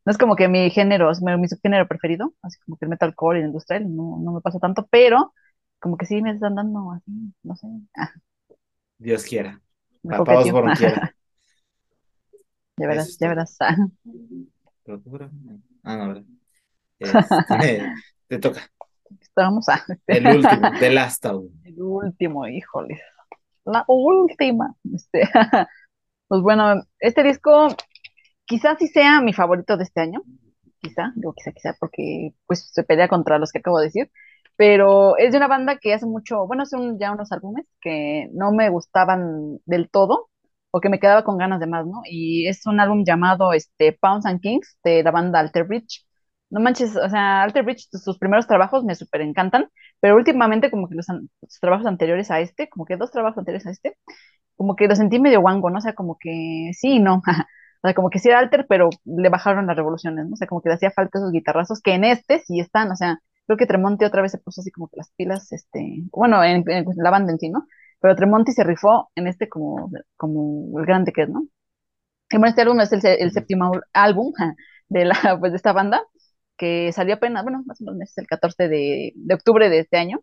[0.04, 3.40] no es como que mi género, es mi, subgénero preferido, así como que el metalcore
[3.40, 5.34] y el industrial, no, no me pasa tanto, pero
[5.80, 7.68] como que sí me están dando así, no sé.
[7.96, 8.12] Ah.
[8.98, 9.62] Dios quiera.
[10.04, 11.16] Papá Osborne quiera.
[12.76, 13.56] Ya verás, ya este, verás.
[13.62, 13.78] Ah.
[15.84, 16.24] Ah, no, ¿verdad?
[17.00, 17.94] Este,
[18.28, 18.70] te toca.
[19.22, 19.82] Estamos a.
[20.08, 21.26] El último, The Last.
[21.64, 23.00] El último, híjole.
[23.66, 24.76] La última.
[24.94, 25.22] Este,
[26.28, 27.70] pues bueno, este disco
[28.46, 30.22] quizás sí sea mi favorito de este año,
[30.82, 34.12] quizá, digo quizá, quizá, porque pues se pelea contra los que acabo de decir,
[34.58, 38.52] pero es de una banda que hace mucho, bueno, son ya unos álbumes que no
[38.54, 40.30] me gustaban del todo,
[40.72, 42.02] o que me quedaba con ganas de más, ¿no?
[42.06, 46.06] Y es un álbum llamado este, Pounds and Kings, de la banda Alter Bridge.
[46.50, 49.70] No manches, o sea, Alter Bridge, sus primeros trabajos me súper encantan,
[50.04, 53.66] pero últimamente como que los, los, trabajos anteriores a este, como que dos trabajos anteriores
[53.68, 53.98] a este,
[54.58, 55.78] como que lo sentí medio guango, ¿no?
[55.78, 57.22] O sea, como que sí, no.
[57.84, 60.34] O sea, como que sí era alter, pero le bajaron las revoluciones, ¿no?
[60.34, 62.96] O sea, como que le hacía falta esos guitarrazos que en este sí están, o
[62.96, 66.44] sea, creo que Tremonti otra vez se puso así como que las pilas, este, bueno,
[66.44, 66.66] en,
[66.98, 67.68] la banda en sí, ¿no?
[68.00, 71.44] Pero Tremonti se rifó en este como, como el grande que es, ¿no?
[72.30, 74.34] Y bueno, este álbum es el, el séptimo álbum
[74.90, 76.02] de, la, pues, de esta banda,
[76.58, 80.22] que salió apenas, bueno, más o menos el 14 de, de octubre de este año.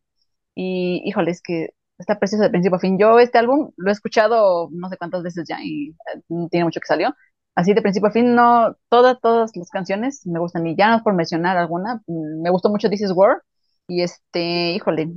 [0.55, 2.99] Y híjole, es que está precioso de principio a fin.
[2.99, 5.97] Yo este álbum lo he escuchado no sé cuántas veces ya y
[6.29, 7.15] no tiene mucho que salió,
[7.55, 11.03] así de principio a fin, no, todas, todas las canciones me gustan, y ya no
[11.03, 13.43] por mencionar alguna, mm, me gustó mucho This Is War,
[13.89, 15.11] y este, híjole,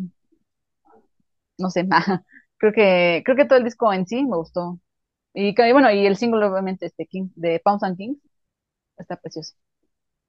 [1.58, 1.88] no sé,
[2.58, 4.80] creo que, creo que todo el disco en sí me gustó,
[5.34, 8.19] y, bueno, y el single obviamente este King, de Pounds and Kings,
[8.97, 9.56] está precioso,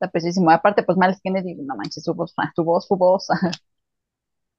[0.04, 3.26] está preciosísimo, aparte pues Miles Kennedy, no manches, su voz, su voz, su voz,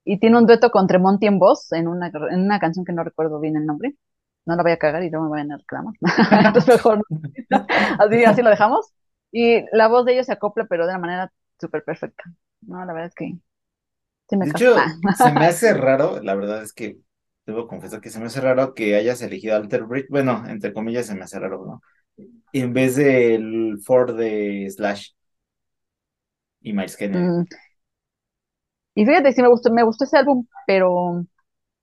[0.06, 3.04] y tiene un dueto con Tremonti en voz, en una, en una canción que no
[3.04, 3.96] recuerdo bien el nombre,
[4.46, 5.96] no la voy a cagar y no me vayan a reclamar.
[6.46, 7.02] Entonces mejor
[8.00, 8.94] así, así lo dejamos.
[9.32, 12.24] Y la voz de ellos se acopla, pero de una manera súper perfecta.
[12.62, 13.38] No, la verdad es que
[14.30, 14.76] se me De hecho,
[15.18, 17.00] se me hace raro, la verdad es que
[17.46, 21.08] debo confesar que se me hace raro que hayas elegido Alter Bridge, bueno, entre comillas
[21.08, 21.82] se me hace raro, ¿no?
[22.54, 25.12] En vez del Ford de Slash
[26.66, 27.24] y Miles Kennedy.
[27.24, 27.46] Mm.
[28.96, 31.26] Y fíjate, sí me gustó, me gustó ese álbum, pero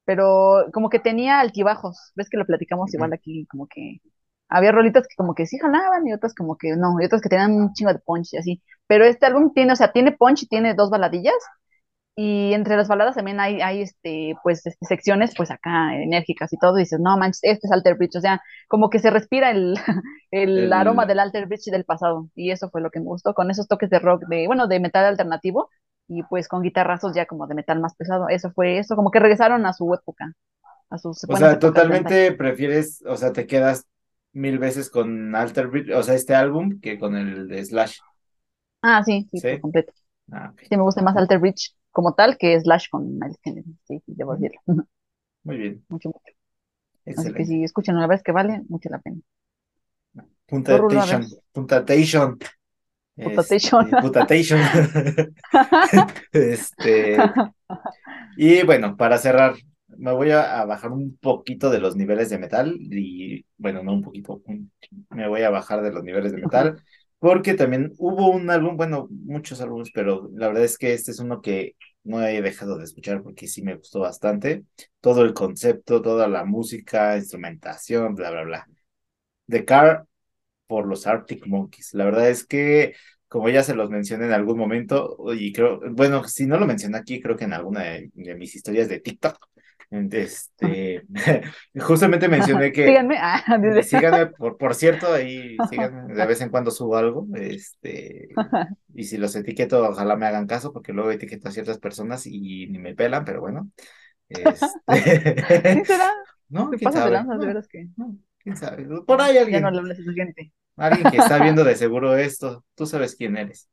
[0.04, 4.00] pero como que tenía altibajos, ves que lo platicamos igual aquí, como que
[4.48, 7.28] había rolitas que como que sí jalaban y otras como que no, y otras que
[7.28, 10.42] tenían un chingo de punch y así, pero este álbum tiene, o sea, tiene punch
[10.44, 11.34] y tiene dos baladillas,
[12.14, 16.58] y entre las baladas también hay, hay este, pues, este, secciones, pues acá, enérgicas y
[16.58, 19.50] todo, y dices, no manches, este es Alter Bridge, o sea, como que se respira
[19.50, 19.74] el,
[20.30, 23.50] el, aroma del Alter Bridge del pasado, y eso fue lo que me gustó, con
[23.50, 25.70] esos toques de rock, de, bueno, de metal alternativo,
[26.08, 28.28] y pues con guitarrazos ya como de metal más pesado.
[28.28, 30.32] Eso fue eso, como que regresaron a su época.
[30.90, 33.86] A sus o sea, totalmente prefieres, o sea, te quedas
[34.32, 37.98] mil veces con Alter Bridge, o sea, este álbum que con el de Slash.
[38.82, 39.58] Ah, sí, sí, ¿Sí?
[39.58, 39.94] completo.
[40.30, 44.02] Ah, sí, me gusta más Alter Bridge como tal que Slash con Miles Kennedy, sí,
[44.06, 44.60] debo decirlo.
[45.44, 45.84] Muy bien.
[45.88, 46.32] Mucho, mucho.
[47.04, 47.20] Excelente.
[47.20, 49.18] Así que si escuchan una vez que vale, mucho la pena.
[50.46, 51.26] Puntation.
[51.52, 52.38] Puntation.
[53.16, 54.60] Putatation.
[56.32, 57.16] Este, este,
[58.36, 59.54] y bueno, para cerrar,
[59.88, 64.02] me voy a, bajar un poquito de los niveles de metal y bueno, no un
[64.02, 64.42] poquito,
[65.10, 66.82] me voy a bajar de los niveles de metal
[67.22, 71.20] porque también hubo un álbum, bueno, muchos álbumes, pero la verdad es que este es
[71.20, 74.64] uno que no he dejado de escuchar porque sí me gustó bastante.
[75.00, 78.68] Todo el concepto, toda la música, instrumentación, bla, bla, bla.
[79.46, 80.04] The Car
[80.66, 81.94] por los Arctic Monkeys.
[81.94, 82.94] La verdad es que
[83.28, 86.98] como ya se los mencioné en algún momento, y creo, bueno, si no lo mencioné
[86.98, 89.38] aquí, creo que en alguna de, mis historias de TikTok,
[90.12, 91.04] este,
[91.80, 92.86] justamente mencioné que...
[92.86, 93.18] Síganme.
[93.20, 93.42] Ah,
[93.82, 98.28] síganme, por, por cierto, ahí síganme, de vez en cuando subo algo, este,
[98.94, 102.66] y si los etiqueto, ojalá me hagan caso, porque luego etiqueto a ciertas personas y
[102.68, 103.70] ni me pelan, pero bueno.
[104.28, 105.84] Este...
[105.84, 106.10] será?
[106.48, 106.70] ¿No?
[106.70, 107.88] ¿Qué pasa de lanzas, de veras que?
[108.38, 108.86] ¿Quién sabe?
[109.06, 109.62] Por ahí alguien.
[109.62, 110.52] Ya no gente.
[110.76, 113.68] Alguien que está viendo de seguro esto, tú sabes quién eres.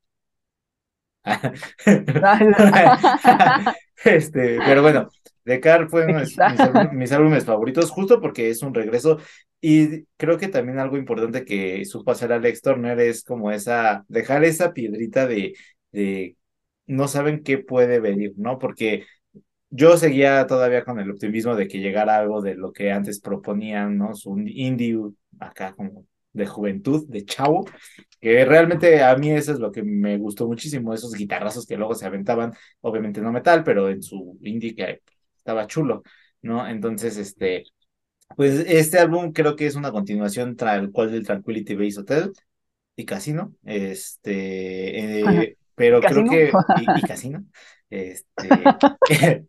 [4.04, 5.10] este, pero bueno,
[5.50, 9.18] The Car fue uno de mis, álbumes favoritos, justo porque es un regreso.
[9.60, 14.44] Y creo que también algo importante que supo hacer Alex Turner es como esa, dejar
[14.44, 15.56] esa piedrita de,
[15.92, 16.38] de
[16.86, 18.60] no saben qué puede venir, ¿no?
[18.60, 19.06] Porque
[19.72, 23.98] yo seguía todavía con el optimismo de que llegara algo de lo que antes proponían,
[23.98, 24.12] ¿no?
[24.26, 25.00] Un indie
[25.40, 27.66] acá como de juventud, de chavo,
[28.20, 31.96] que realmente a mí eso es lo que me gustó muchísimo, esos guitarrazos que luego
[31.96, 35.02] se aventaban, obviamente no metal, pero en su indie que
[35.50, 36.04] estaba chulo,
[36.42, 36.68] ¿no?
[36.68, 37.64] Entonces, este,
[38.36, 42.32] pues este álbum creo que es una continuación tal cual del Tranquility Base Hotel
[42.96, 47.44] y Casino, este, eh, pero creo que, y, y Casino,
[47.90, 48.50] este,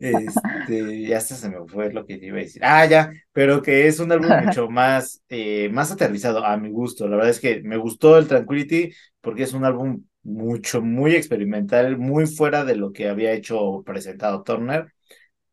[0.00, 2.62] este, ya hasta se me fue lo que iba a decir.
[2.64, 7.08] Ah, ya, pero que es un álbum mucho más, eh, más aterrizado a mi gusto.
[7.08, 11.98] La verdad es que me gustó el Tranquility porque es un álbum mucho, muy experimental,
[11.98, 14.93] muy fuera de lo que había hecho presentado Turner.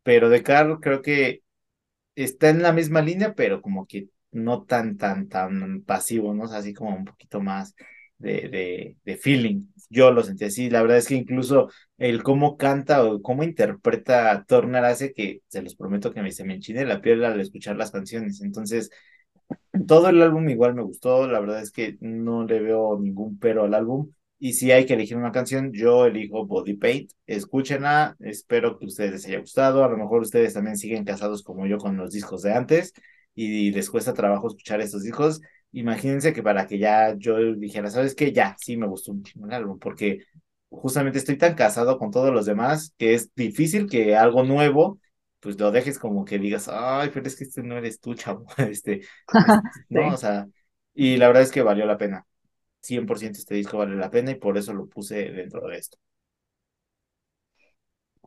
[0.04, 1.44] Pero de Carl creo que
[2.16, 6.46] está en la misma línea, pero como que no tan, tan, tan pasivo, ¿no?
[6.46, 7.76] así como un poquito más
[8.18, 9.66] de, de, de, feeling.
[9.90, 10.70] Yo lo sentí así.
[10.70, 15.62] La verdad es que incluso el cómo canta o cómo interpreta Turner hace que, se
[15.62, 18.42] los prometo que me, se me enchine la piel al escuchar las canciones.
[18.42, 18.90] Entonces,
[19.88, 21.28] todo el álbum igual me gustó.
[21.28, 24.12] La verdad es que no le veo ningún pero al álbum.
[24.44, 27.12] Y si hay que elegir una canción, yo elijo Body Paint.
[27.28, 28.16] Escúchenla.
[28.20, 29.84] Espero que a ustedes les haya gustado.
[29.84, 32.94] A lo mejor ustedes también siguen casados como yo con los discos de antes
[33.36, 38.16] y les cuesta trabajo escuchar estos discos imagínense que para que ya yo dijera, ¿sabes
[38.16, 38.32] qué?
[38.32, 40.26] Ya, sí me gustó un chingo el álbum, porque
[40.70, 45.00] justamente estoy tan casado con todos los demás que es difícil que algo nuevo,
[45.40, 48.46] pues lo dejes como que digas, ay, pero es que este no eres tú, chavo,
[48.58, 49.02] este,
[49.34, 50.48] este no, o sea,
[50.94, 52.26] y la verdad es que valió la pena.
[52.82, 55.98] 100% este disco vale la pena y por eso lo puse dentro de esto.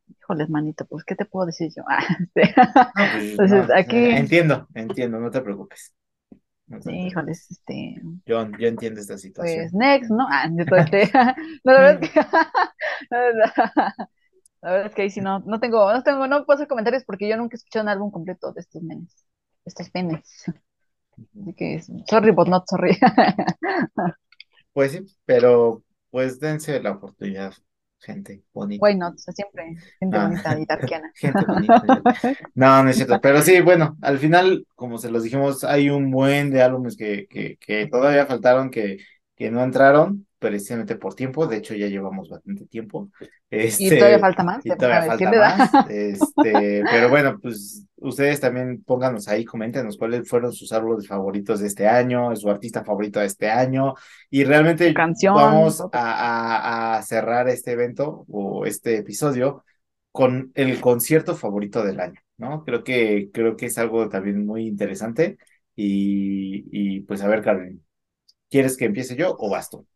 [0.08, 1.82] Híjoles, manito, pues, ¿qué te puedo decir yo?
[1.88, 3.96] Ah, pues, Entonces, aquí...
[3.96, 5.94] Entiendo, entiendo, no te preocupes.
[6.80, 8.00] Sí, híjoles, este.
[8.24, 9.68] Yo, yo entiendo esta situación.
[9.70, 10.26] Pues next, ¿no?
[10.30, 12.20] Ah, este, no, la verdad es que.
[13.10, 17.04] la verdad es que ahí sí no, no tengo, no tengo, no puedo hacer comentarios
[17.04, 19.26] porque yo nunca he escuchado un álbum completo de estos menes,
[19.66, 20.44] estos penes.
[21.16, 22.98] Así que, sorry, but not sorry.
[24.74, 27.54] Pues sí, pero pues dense la oportunidad
[28.04, 28.94] gente bonita.
[28.94, 29.18] Not?
[29.18, 30.26] siempre gente ah.
[30.28, 31.10] bonita y tarquiana.
[31.16, 31.82] gente bonita.
[32.54, 33.20] no, no es cierto.
[33.20, 37.26] Pero sí, bueno, al final, como se los dijimos, hay un buen de álbumes que,
[37.28, 38.98] que, que todavía faltaron, que,
[39.34, 43.09] que no entraron, precisamente por tiempo, de hecho ya llevamos bastante tiempo.
[43.48, 44.66] Este, y todavía falta más.
[44.66, 45.70] Y todavía falta más.
[45.90, 51.68] Este, pero bueno, pues ustedes también pónganos ahí, coméntenos cuáles fueron sus álbumes favoritos de
[51.68, 53.94] este año, su artista favorito de este año,
[54.28, 54.92] y realmente
[55.33, 59.64] vamos a, a, cerrar este evento o este episodio
[60.12, 62.64] con el concierto favorito del año, ¿no?
[62.64, 65.38] Creo que, creo que es algo también muy interesante.
[65.74, 67.83] Y, y pues a ver, Carmen,
[68.50, 69.87] ¿quieres que empiece yo o vas tú?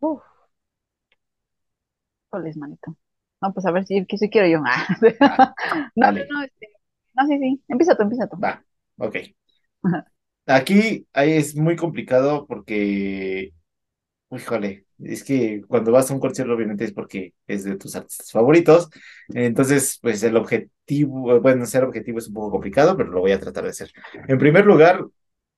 [2.56, 2.96] Manito.
[3.40, 4.60] No, pues a ver si, si quiero yo.
[5.20, 5.54] Ah,
[5.96, 6.68] no, no, este,
[7.14, 7.62] no, sí, sí.
[7.68, 8.36] Empieza tú, empieza tú.
[8.40, 8.62] Va,
[8.98, 9.16] ok.
[10.46, 13.52] Aquí ahí es muy complicado porque,
[14.30, 18.32] híjole, es que cuando vas a un concierto obviamente es porque es de tus artistas
[18.32, 18.90] favoritos.
[19.28, 23.40] Entonces, pues el objetivo, bueno, ser objetivo es un poco complicado, pero lo voy a
[23.40, 23.92] tratar de hacer.
[24.28, 25.04] En primer lugar,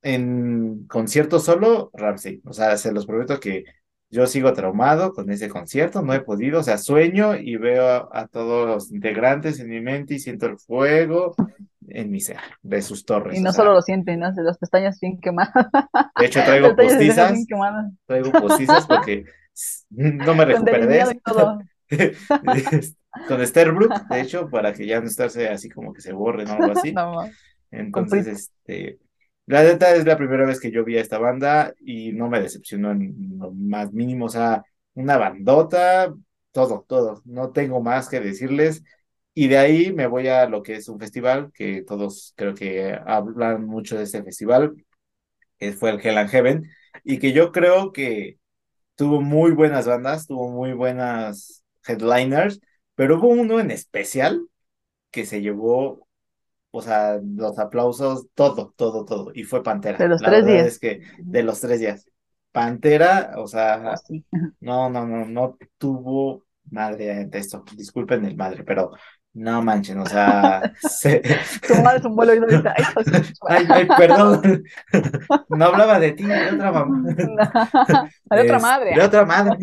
[0.02, 2.42] en concierto solo, Ramsey.
[2.44, 3.64] O sea, se los prometo que
[4.10, 8.26] yo sigo traumado con ese concierto, no he podido, o sea, sueño y veo a,
[8.26, 11.34] todos los integrantes en mi mente y siento el fuego
[11.88, 13.38] en mi ser, de sus torres.
[13.38, 14.32] Y no solo lo sienten, ¿no?
[14.36, 15.52] las pestañas bien quemadas.
[16.18, 17.38] De hecho, traigo postizas,
[18.06, 19.24] traigo postizas porque
[19.90, 21.58] no me recuperé de eso.
[23.28, 26.44] con Esther Brook, de hecho, para que ya no estarse así como que se borre,
[26.44, 26.52] ¿no?
[26.52, 26.94] Algo así.
[27.70, 28.98] Entonces, este
[29.50, 32.40] la neta es la primera vez que yo vi a esta banda y no me
[32.40, 34.62] decepcionó en lo más mínimo, o sea,
[34.94, 36.14] una bandota,
[36.52, 38.82] todo, todo, no tengo más que decirles.
[39.34, 42.96] Y de ahí me voy a lo que es un festival, que todos creo que
[43.06, 44.74] hablan mucho de este festival,
[45.58, 46.70] que fue el Hell and Heaven,
[47.04, 48.38] y que yo creo que
[48.94, 52.60] tuvo muy buenas bandas, tuvo muy buenas headliners,
[52.94, 54.46] pero hubo uno en especial
[55.10, 56.08] que se llevó,
[56.72, 59.98] o sea, los aplausos, todo, todo, todo, y fue Pantera.
[59.98, 60.66] De los La tres días.
[60.66, 62.06] es que de los tres días.
[62.52, 64.24] Pantera, o sea, sí.
[64.60, 67.64] no, no, no, no tuvo madre de esto.
[67.76, 68.90] Disculpen el madre, pero
[69.32, 71.22] no manchen, o sea, se-
[71.66, 72.64] Tu madre es un vuelo y de su-
[73.48, 74.64] Ay, ay, perdón.
[75.48, 77.02] No hablaba de ti, de otra mamá.
[77.14, 78.94] De otra Es- madre.
[78.94, 79.56] De otra madre.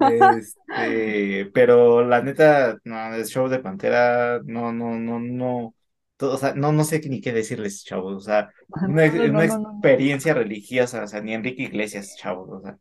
[0.00, 5.74] Este, pero la neta, no, el show de Pantera, no, no, no, no.
[6.16, 8.14] Todo- o sea, no, no sé ni qué decirles, chavos.
[8.16, 8.50] O sea,
[8.82, 9.80] una, no, no, una no, no, no.
[9.80, 12.48] experiencia religiosa, o sea, ni Enrique Iglesias, chavos.
[12.50, 12.76] O sea,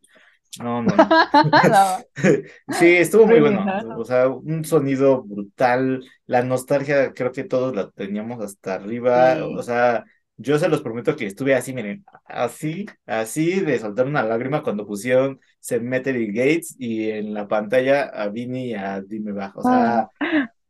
[0.63, 0.93] no, no,
[2.69, 3.65] Sí, estuvo muy bueno.
[3.97, 6.03] O sea, un sonido brutal.
[6.25, 9.35] La nostalgia, creo que todos la teníamos hasta arriba.
[9.35, 9.41] Sí.
[9.55, 10.03] O sea,
[10.37, 14.85] yo se los prometo que estuve así, miren, así, así de soltar una lágrima cuando
[14.87, 19.59] pusieron Cemetery Gates y en la pantalla a Vini y a Dime Bajo.
[19.61, 20.07] O sea,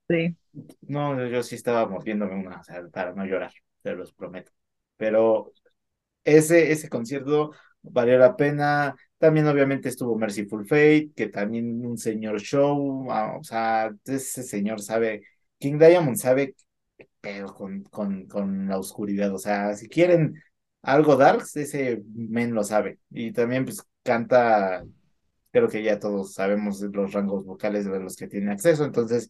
[0.09, 0.35] sí.
[0.81, 3.51] No, yo- sí estaba mordiéndome una, o sea, para no llorar,
[3.81, 4.51] te los prometo.
[4.97, 5.51] Pero
[6.23, 7.51] ese, ese concierto
[7.81, 8.95] valió la pena.
[9.17, 14.81] También obviamente estuvo Merciful Fate, que también un señor show, ah, o sea, ese señor
[14.81, 15.23] sabe,
[15.59, 16.55] King Diamond sabe
[17.21, 20.41] pedo con, con, con la oscuridad, o sea, si quieren
[20.81, 22.99] algo darks, ese men lo sabe.
[23.11, 24.83] Y también pues canta,
[25.51, 29.29] creo que ya todos sabemos los rangos vocales de los que tiene acceso, entonces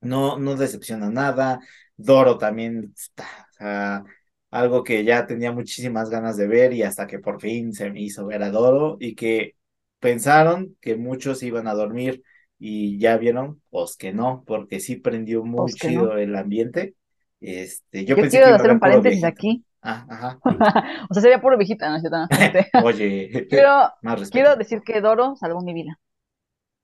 [0.00, 1.60] no, no decepciona nada.
[1.96, 4.04] Doro también está, o sea,
[4.50, 8.00] algo que ya tenía muchísimas ganas de ver y hasta que por fin se me
[8.02, 9.56] hizo ver a Doro y que
[10.00, 12.22] pensaron que muchos iban a dormir
[12.58, 16.18] y ya vieron, pues que no, porque sí prendió muy Pues chido no.
[16.18, 16.94] el ambiente.
[17.40, 19.64] Este, yo Yo pensé quiero que hacer un paréntesis aquí.
[19.82, 20.40] Ah, ajá.
[21.10, 21.96] O sea, sería puro viejita, ¿no?
[22.30, 23.92] Este, Oye, quiero,
[24.30, 25.98] quiero decir que Doro salvó mi vida.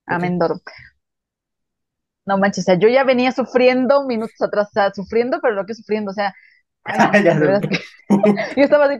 [0.07, 0.55] Amén, Doro.
[2.25, 5.65] No manches, o sea, yo ya venía sufriendo minutos atrás, o sea, sufriendo, pero lo
[5.65, 6.33] que sufriendo, o sea,
[6.85, 7.33] ay, Ya
[8.57, 8.99] yo estaba así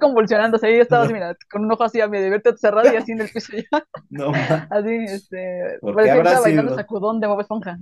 [0.59, 3.11] sea, yo estaba así, mira, con un ojo así a medio abierto, cerrado y así
[3.13, 3.63] en el piso ya,
[4.09, 7.77] No, ma- así, este, ¿Por qué parecía que estaba bailando sacudón de Bob Esponja.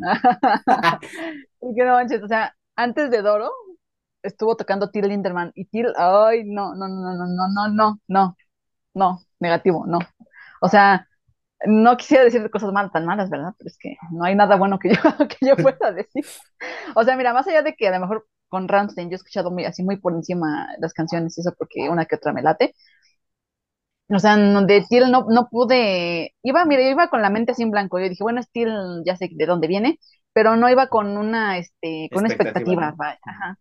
[1.62, 3.52] Y que no manches, o sea, antes de Doro
[4.24, 8.38] estuvo tocando Till Lindemann y Till, ay, no, no, no, no, no, no, no, no,
[8.96, 10.00] no, negativo, no.
[10.62, 11.08] O sea,
[11.66, 13.54] no quisiera decir cosas mal, tan malas, ¿verdad?
[13.58, 14.96] Pero es que no hay nada bueno que yo,
[15.30, 16.26] que yo pueda decir.
[16.96, 19.52] O sea, mira, más allá de que a lo mejor con Rammstein yo he escuchado
[19.52, 22.74] muy, así muy por encima las canciones, eso porque una que otra me late.
[24.10, 27.64] O sea, de Till no, no pude, iba, mira, yo iba con la mente así
[27.64, 28.00] en blanco.
[28.00, 28.70] Yo dije, bueno, es Till,
[29.06, 30.00] ya sé de dónde viene,
[30.34, 32.98] pero no iba con una, este, con una Expectativa, expectativa, ¿no?
[32.98, 33.58] vaya, ajá.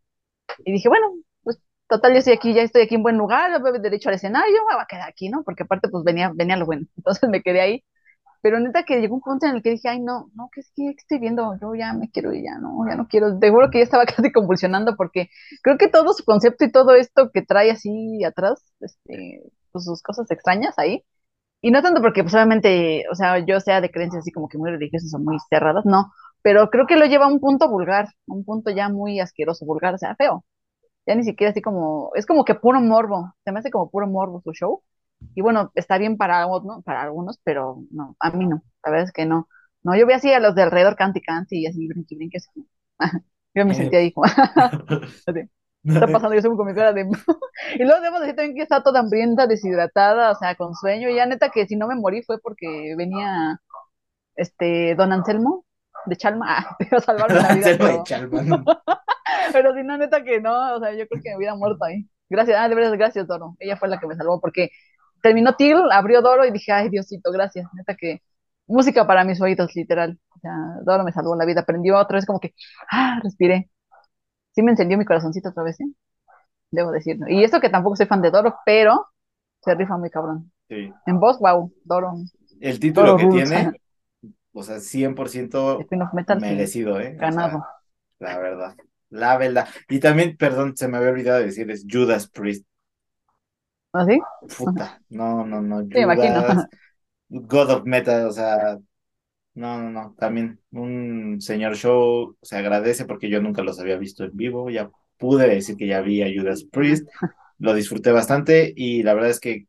[0.64, 1.08] Y dije, bueno,
[1.42, 4.58] pues total, yo estoy aquí, ya estoy aquí en buen lugar, veo derecho al escenario,
[4.70, 5.44] me va a quedar aquí, ¿no?
[5.44, 6.86] Porque aparte, pues venía, venía lo bueno.
[6.98, 7.84] Entonces me quedé ahí.
[8.42, 10.90] Pero neta que llegó un punto en el que dije, ay, no, no, ¿qué, qué,
[10.96, 11.56] estoy viendo?
[11.60, 13.38] Yo ya me quiero ir, ya no, ya no quiero.
[13.38, 15.30] Te juro que ya estaba casi convulsionando porque
[15.62, 20.02] creo que todo su concepto y todo esto que trae así atrás, este, pues sus
[20.02, 21.04] cosas extrañas ahí.
[21.62, 24.58] Y no tanto porque, pues obviamente, o sea, yo sea de creencias así como que
[24.58, 26.12] muy religiosas o muy cerradas, no.
[26.42, 29.94] Pero creo que lo lleva a un punto vulgar, un punto ya muy asqueroso, vulgar,
[29.94, 30.44] o sea, feo.
[31.06, 34.06] Ya ni siquiera así como, es como que puro morbo, se me hace como puro
[34.08, 34.82] morbo su show.
[35.34, 36.82] Y bueno, está bien para, ¿no?
[36.84, 39.48] para algunos, pero no, a mí no, la verdad es que no.
[39.82, 42.68] No, yo vi así a los de alrededor canti canti y así brinqui brinqui, así.
[43.54, 44.26] Yo me sentía ahí como,
[45.84, 46.34] está pasando?
[46.34, 47.02] Yo soy con mi cara de...
[47.74, 51.10] y luego debo decir también que estaba toda hambrienta, deshidratada, o sea, con sueño.
[51.10, 53.60] Y ya neta que si no me morí fue porque venía
[54.36, 55.64] este Don Anselmo
[56.06, 58.64] de Chalma ah, a salvarme la vida, Selma de pero, Chalman.
[59.52, 62.08] pero si no, neta que no, o sea, yo creo que me hubiera muerto ahí.
[62.28, 63.56] Gracias, ah, de verdad, gracias, Doro.
[63.58, 64.70] Ella fue la que me salvó porque
[65.22, 67.66] terminó Till, abrió Doro y dije, ay, Diosito, gracias.
[67.74, 68.20] Neta que
[68.66, 70.18] música para mis oídos, literal.
[70.36, 70.52] O sea,
[70.84, 71.62] Doro me salvó la vida.
[71.62, 72.54] Aprendió otra vez como que,
[72.90, 73.70] ah, respiré.
[74.54, 75.86] Sí me encendió mi corazoncito otra vez, ¿eh?
[76.70, 77.26] Debo decirlo.
[77.28, 79.06] Y esto que tampoco soy fan de Doro, pero
[79.62, 80.52] se rifa muy cabrón.
[80.68, 80.92] Sí.
[81.06, 82.14] En voz, wow, Doro.
[82.60, 83.48] El título Doro que rules.
[83.50, 83.72] tiene,
[84.52, 87.18] o sea, 100% Queen of Metal, merecido, ¿eh?
[87.22, 87.64] O sea, ganado.
[88.18, 88.76] la verdad.
[89.10, 89.68] La verdad.
[89.88, 92.66] Y también, perdón, se me había olvidado decir, es Judas Priest.
[93.92, 94.18] ¿Así?
[94.58, 95.00] Puta.
[95.10, 95.84] No, no, no.
[95.84, 96.44] Me imagino.
[97.28, 98.78] God of Metal, o sea,
[99.54, 100.14] no, no, no.
[100.18, 104.70] También un señor show se agradece porque yo nunca los había visto en vivo.
[104.70, 107.08] Ya pude decir que ya vi a Judas Priest.
[107.58, 109.66] Lo disfruté bastante y la verdad es que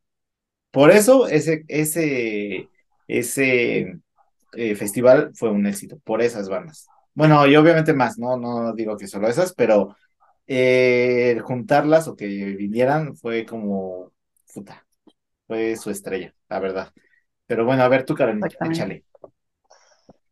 [0.70, 2.68] por eso ese, ese,
[3.06, 4.00] ese
[4.54, 6.88] eh, festival fue un éxito, por esas bandas.
[7.14, 9.96] Bueno, y obviamente más, no, no digo que solo esas, pero
[10.48, 14.12] eh, juntarlas o que vinieran fue como,
[14.54, 14.86] puta,
[15.46, 16.92] fue su estrella, la verdad.
[17.46, 18.78] Pero bueno, a ver tú, Exactamente.
[18.78, 19.04] échale.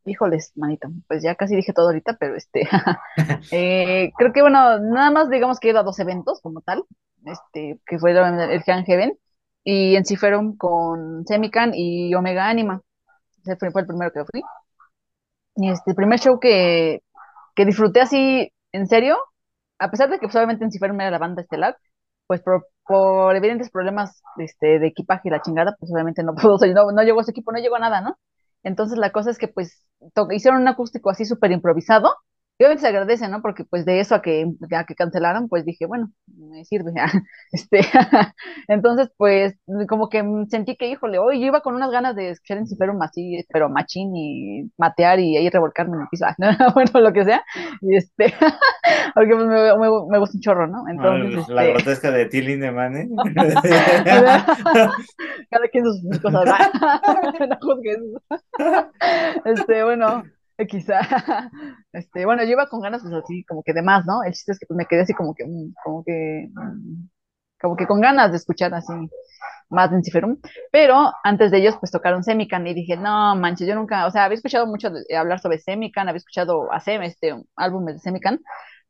[0.04, 2.68] Híjoles, manito, pues ya casi dije todo ahorita, pero este,
[3.52, 6.84] eh, creo que bueno, nada más digamos que he ido a dos eventos como tal,
[7.24, 9.16] este, que fueron el Hand Heaven
[9.64, 12.80] y en sí fueron con Semican y Omega Anima.
[13.42, 14.42] Ese fue, fue el primero que fui.
[15.56, 17.02] Y este, el primer show que,
[17.54, 19.18] que disfruté así, en serio,
[19.78, 21.76] a pesar de que obviamente en sí fueron era la banda estelar,
[22.26, 26.92] pues por, evidentes problemas este, de equipaje y la chingada, pues obviamente no pudo, no,
[26.92, 28.16] no llegó ese equipo, no llegó nada, ¿no?
[28.62, 29.86] Entonces la cosa es que pues
[30.30, 32.14] hicieron un acústico así súper improvisado,
[32.62, 33.42] y obviamente se agradece, ¿no?
[33.42, 36.92] Porque pues de eso a que, a que cancelaron, pues dije, bueno, me sirve,
[37.52, 37.80] este,
[38.68, 39.54] entonces pues
[39.88, 43.02] como que sentí que, híjole, hoy yo iba con unas ganas de escuchar en Ciferum
[43.02, 46.50] así, pero machín y matear y ahí revolcarme en el piso, ¿no?
[46.72, 47.42] bueno, lo que sea,
[47.80, 48.32] y este,
[49.14, 50.84] porque pues, me, me, me gusta un chorro, ¿no?
[50.88, 53.08] Entonces, La este, grotesca de Tilly de Mane.
[55.50, 57.98] cada quien sus, cosas, no juzgues.
[59.46, 60.22] Este, bueno,
[60.68, 61.00] quizá,
[61.92, 64.22] este, bueno, yo iba con ganas, pues así, como que de más, ¿no?
[64.24, 67.08] El chiste es que pues, me quedé así como que, mm, como que, mm,
[67.60, 68.92] como que con ganas de escuchar así
[69.70, 70.38] más de Enciferum,
[70.70, 74.24] pero antes de ellos pues tocaron Semican y dije, no manches, yo nunca, o sea,
[74.24, 78.40] había escuchado mucho de, hablar sobre Semican, había escuchado Sem, este álbum de Semican,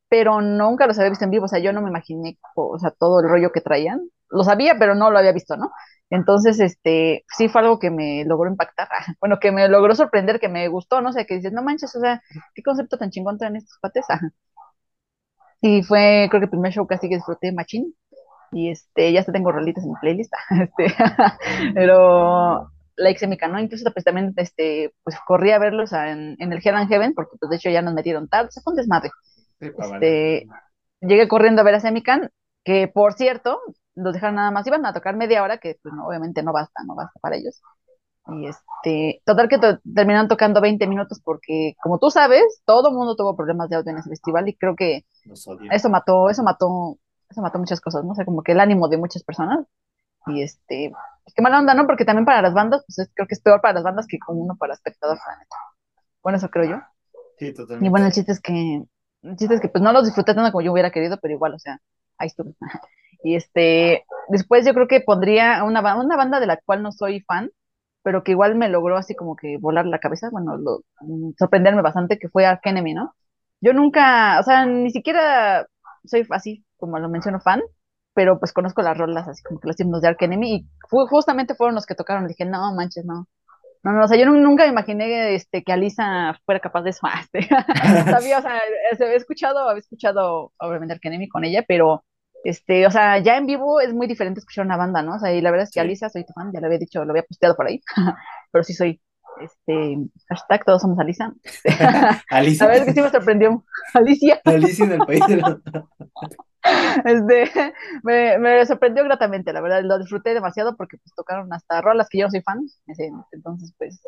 [0.09, 2.91] pero nunca los había visto en vivo, o sea, yo no me imaginé, o sea,
[2.91, 4.01] todo el rollo que traían,
[4.31, 5.71] lo sabía, pero no lo había visto, ¿no?
[6.13, 8.87] Entonces, este, sí fue algo que me logró impactar,
[9.21, 12.01] bueno, que me logró sorprender, que me gustó, no sé, que dices, no manches, o
[12.01, 12.21] sea,
[12.55, 14.05] qué concepto tan chingón traen estos pates,
[15.63, 17.95] Y fue, creo que el primer show casi que disfruté machín,
[18.53, 20.95] y este, ya hasta tengo rolitas en mi playlist, este,
[21.75, 23.59] pero la Exemica, ¿no?
[23.59, 27.39] Incluso pues también, este, pues corrí a verlos en, en el Hell and Heaven, porque
[27.41, 29.11] pues de hecho ya nos metieron tarde, se fue un desmadre.
[29.61, 29.69] Sí.
[29.79, 30.47] Este,
[31.01, 32.29] llegué corriendo a ver a Semican,
[32.65, 33.61] que por cierto,
[33.95, 36.83] los dejaron nada más, iban a tocar media hora, que pues no, obviamente no basta,
[36.87, 37.61] no basta para ellos.
[38.29, 42.95] Y este, total que to- terminaron tocando 20 minutos porque, como tú sabes, todo el
[42.95, 45.05] mundo tuvo problemas de audio en ese festival y creo que
[45.71, 46.99] eso mató, eso mató,
[47.31, 48.13] eso mató muchas cosas, ¿no?
[48.13, 49.67] O sea, como que el ánimo de muchas personas.
[50.27, 50.93] Y este,
[51.25, 51.87] pues, qué mala onda, ¿no?
[51.87, 54.19] Porque también para las bandas, pues es- creo que es peor para las bandas que
[54.21, 55.19] como uno para espectador.
[56.23, 56.83] Bueno, eso creo yo.
[57.39, 57.91] Sí, Y totalmente.
[57.91, 58.83] bueno, el chiste es que,
[59.23, 61.55] el chiste es que pues no los disfruté tanto como yo hubiera querido, pero igual,
[61.55, 61.81] o sea,
[62.23, 62.55] ahí estuve.
[63.25, 67.21] Y este, después yo creo que pondría una, una banda de la cual no soy
[67.21, 67.51] fan,
[68.03, 71.83] pero que igual me logró así como que volar la cabeza, bueno, lo, mm, sorprenderme
[71.83, 73.15] bastante, que fue Ark Enemy, ¿no?
[73.61, 75.67] Yo nunca, o sea, ni siquiera
[76.05, 77.63] soy así, como lo menciono, fan,
[78.15, 81.07] pero pues conozco las rolas, así como que los himnos de Ark Enemy, y fu-
[81.07, 83.29] justamente fueron los que tocaron, dije, no manches, no,
[83.85, 87.07] no, no, o sea, yo nu- nunca imaginé este, que Alisa fuera capaz de eso.
[88.11, 88.61] sabía, o sea,
[88.97, 92.05] se había escuchado, había escuchado, obviamente, Arcanemi con ella, pero,
[92.45, 95.17] este, o sea, ya en vivo es muy diferente escuchar una banda, ¿no?
[95.17, 95.81] O sea, y la verdad es que Sí.
[95.81, 97.81] Alisa, soy tu fan, ya lo había dicho, lo había posteado por ahí,
[98.53, 99.01] pero sí soy,
[99.43, 101.33] este, hashtag todos somos Alisa.
[101.79, 102.67] La Alicia.
[102.69, 103.65] verdad es que sí me sorprendió,
[103.95, 105.59] Alicia, Alicia en el país de los...
[107.05, 112.09] este, me, me sorprendió gratamente, la verdad, lo disfruté demasiado porque pues tocaron hasta rolas
[112.09, 112.61] que yo no soy fan,
[113.33, 114.01] entonces, pues,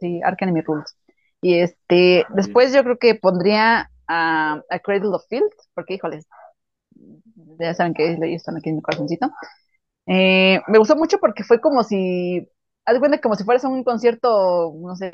[0.00, 0.96] Sí, Enemy Rules.
[1.40, 6.26] Y este, después yo creo que pondría a, a Cradle of Field, porque híjoles,
[7.58, 9.30] ya saben que ellos están aquí en mi corazoncito.
[10.06, 12.46] Eh, me gustó mucho porque fue como si,
[12.84, 15.10] haz cuenta como si fueras a un concierto, no sé,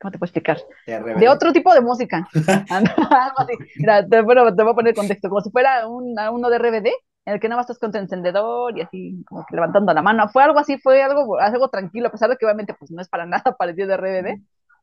[0.00, 0.58] ¿cómo te puedo explicar?
[0.86, 2.28] de otro tipo de música.
[3.76, 6.86] Mira, te, bueno, te voy a poner contexto, como si fuera un, uno de RBD,
[7.26, 10.02] en el que nada más estás con tu encendedor y así, como que levantando la
[10.02, 10.28] mano.
[10.28, 13.08] Fue algo así, fue algo, algo tranquilo, a pesar de que obviamente pues no es
[13.08, 14.40] para nada parecido de RBD.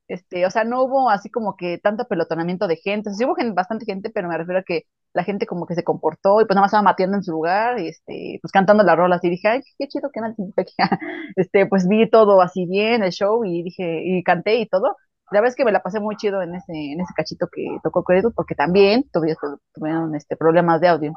[0.08, 3.54] Este, o sea, no hubo así como que tanto pelotonamiento de gente, sí hubo gente,
[3.54, 4.84] bastante gente, pero me refiero a que
[5.14, 7.80] la gente como que se comportó y pues nada más estaba mateando en su lugar
[7.80, 10.52] y este, pues cantando las rolas y dije, ay, qué chido que nadie se me
[10.54, 10.72] pegue".
[11.36, 14.96] Este, pues vi todo así bien, el show y dije, y canté y todo.
[15.32, 17.64] La verdad es que me la pasé muy chido en ese, en ese cachito que
[17.84, 21.14] tocó Credo, porque también tuvieron, este, problemas de audio.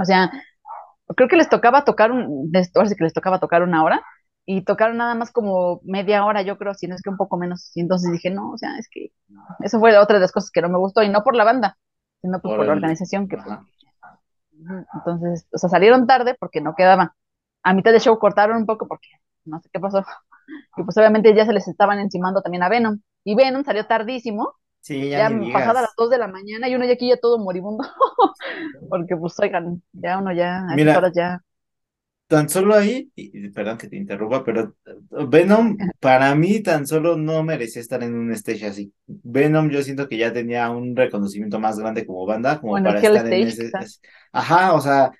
[0.00, 0.30] O sea,
[1.16, 4.02] creo que les tocaba tocar un, ahora que les tocaba tocar una hora
[4.46, 7.36] y tocaron nada más como media hora, yo creo, si no es que un poco
[7.36, 7.70] menos.
[7.76, 9.12] Y entonces dije, no, o sea, es que
[9.64, 11.78] eso fue otra de las cosas que no me gustó, y no por la banda,
[12.20, 13.58] sino pues Por por la organización que pues,
[14.94, 17.16] entonces, o sea, salieron tarde porque no quedaba.
[17.62, 19.08] A mitad del show cortaron un poco porque
[19.44, 20.04] no sé qué pasó.
[20.76, 23.00] Y pues obviamente ya se les estaban encimando también a Venom.
[23.24, 25.96] Y Venom salió tardísimo, Sí, ya ya ni pasada las digas.
[25.96, 27.84] 2 de la mañana, y uno ya aquí ya todo moribundo,
[28.88, 31.42] porque pues oigan, ya uno ya a esas Mira, horas ya
[32.32, 34.94] tan solo ahí, y, perdón que te interrumpa, pero eh,
[35.28, 38.92] Venom para mí tan solo no merecía estar en un stage así.
[39.06, 43.00] Venom yo siento que ya tenía un reconocimiento más grande como banda, como Bueno, para
[43.00, 43.72] estar en ese...
[43.72, 43.78] quizá.
[43.78, 44.00] es-
[44.32, 45.12] Ajá, o sea,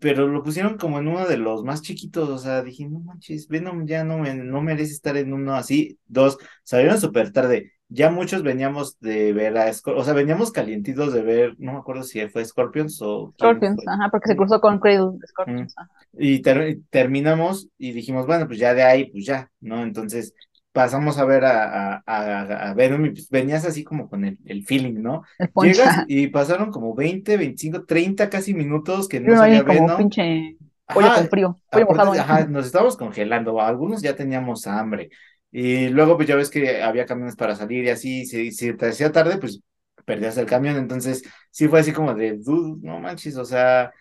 [0.00, 3.48] pero lo pusieron como en uno de los más chiquitos, o sea, dije, no manches,
[3.48, 5.98] Venom ya no, me, no merece estar en uno así.
[6.06, 7.72] Dos, salieron súper tarde.
[7.90, 11.78] Ya muchos veníamos de ver a Scorpions, o sea, veníamos calientitos de ver, no me
[11.78, 15.18] acuerdo si fue Scorpions o Scorpions, ajá, porque se cruzó con Cradle.
[15.26, 15.88] Scorpions, ajá.
[16.12, 19.82] Y ter- terminamos y dijimos, bueno, pues ya de ahí, pues ya, ¿no?
[19.82, 20.34] Entonces
[20.72, 24.38] pasamos a ver a, a, a, a Venom y pues venías así como con el,
[24.46, 25.22] el feeling, ¿no?
[25.38, 29.64] El Llegas y pasaron como 20, 25, 30 casi minutos que no uno ahí salía
[29.64, 29.94] como Venom.
[29.94, 30.56] pinche
[30.92, 32.14] pollo Ajá, con frío, pollo mojado.
[32.18, 35.10] ajá, nos estábamos congelando, algunos ya teníamos hambre.
[35.50, 38.88] Y luego, pues ya ves que había camiones para salir y así, si, si te
[38.88, 39.60] hacía tarde, pues
[40.04, 40.76] perdías el camión.
[40.76, 43.92] Entonces, sí fue así como de, dude, no manches, o sea,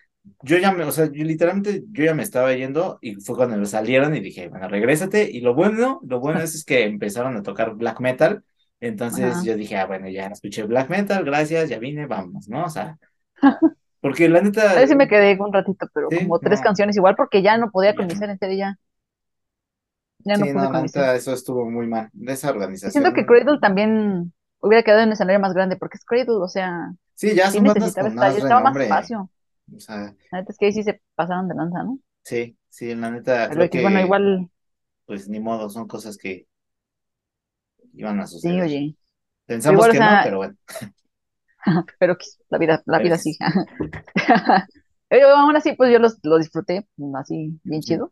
[0.41, 3.65] yo ya me, o sea, yo literalmente, yo ya me estaba yendo y fue cuando
[3.65, 5.29] salieron y dije, bueno, regrésate.
[5.31, 8.43] Y lo bueno, lo bueno es, es que empezaron a tocar black metal.
[8.79, 9.43] Entonces Ajá.
[9.43, 12.65] yo dije, ah, bueno, ya escuché black metal, gracias, ya vine, vamos, ¿no?
[12.65, 12.97] O sea,
[14.01, 16.65] porque la neta, A sí me quedé un ratito, pero sí, como tres no.
[16.65, 18.67] canciones igual, porque ya no podía con mi ser, serio,
[20.27, 22.09] ya, ya no Sí, pude no, con neta, eso estuvo muy mal.
[22.13, 22.51] De esa
[22.83, 23.27] Y siento que organización.
[23.27, 27.33] Cradle también hubiera quedado en un escenario más grande, porque es Cradle, o sea, Sí,
[27.35, 29.31] ya sí son bandas con más necesitaba más espacio.
[29.75, 31.99] O sea, La neta es que ahí sí se pasaron de lanza, ¿no?
[32.23, 34.49] sí, sí, la neta, Pero creo X, bueno, que, igual,
[35.05, 36.47] pues ni modo, son cosas que
[37.93, 38.61] iban a sí, suceder.
[38.61, 38.95] oye.
[39.63, 40.57] Pero Pensamos igual, o que no, pero bueno,
[41.99, 42.17] pero
[42.49, 43.37] la vida, la vida sí.
[45.09, 48.11] Pero aún así, pues yo los, lo disfruté, así, bien chido.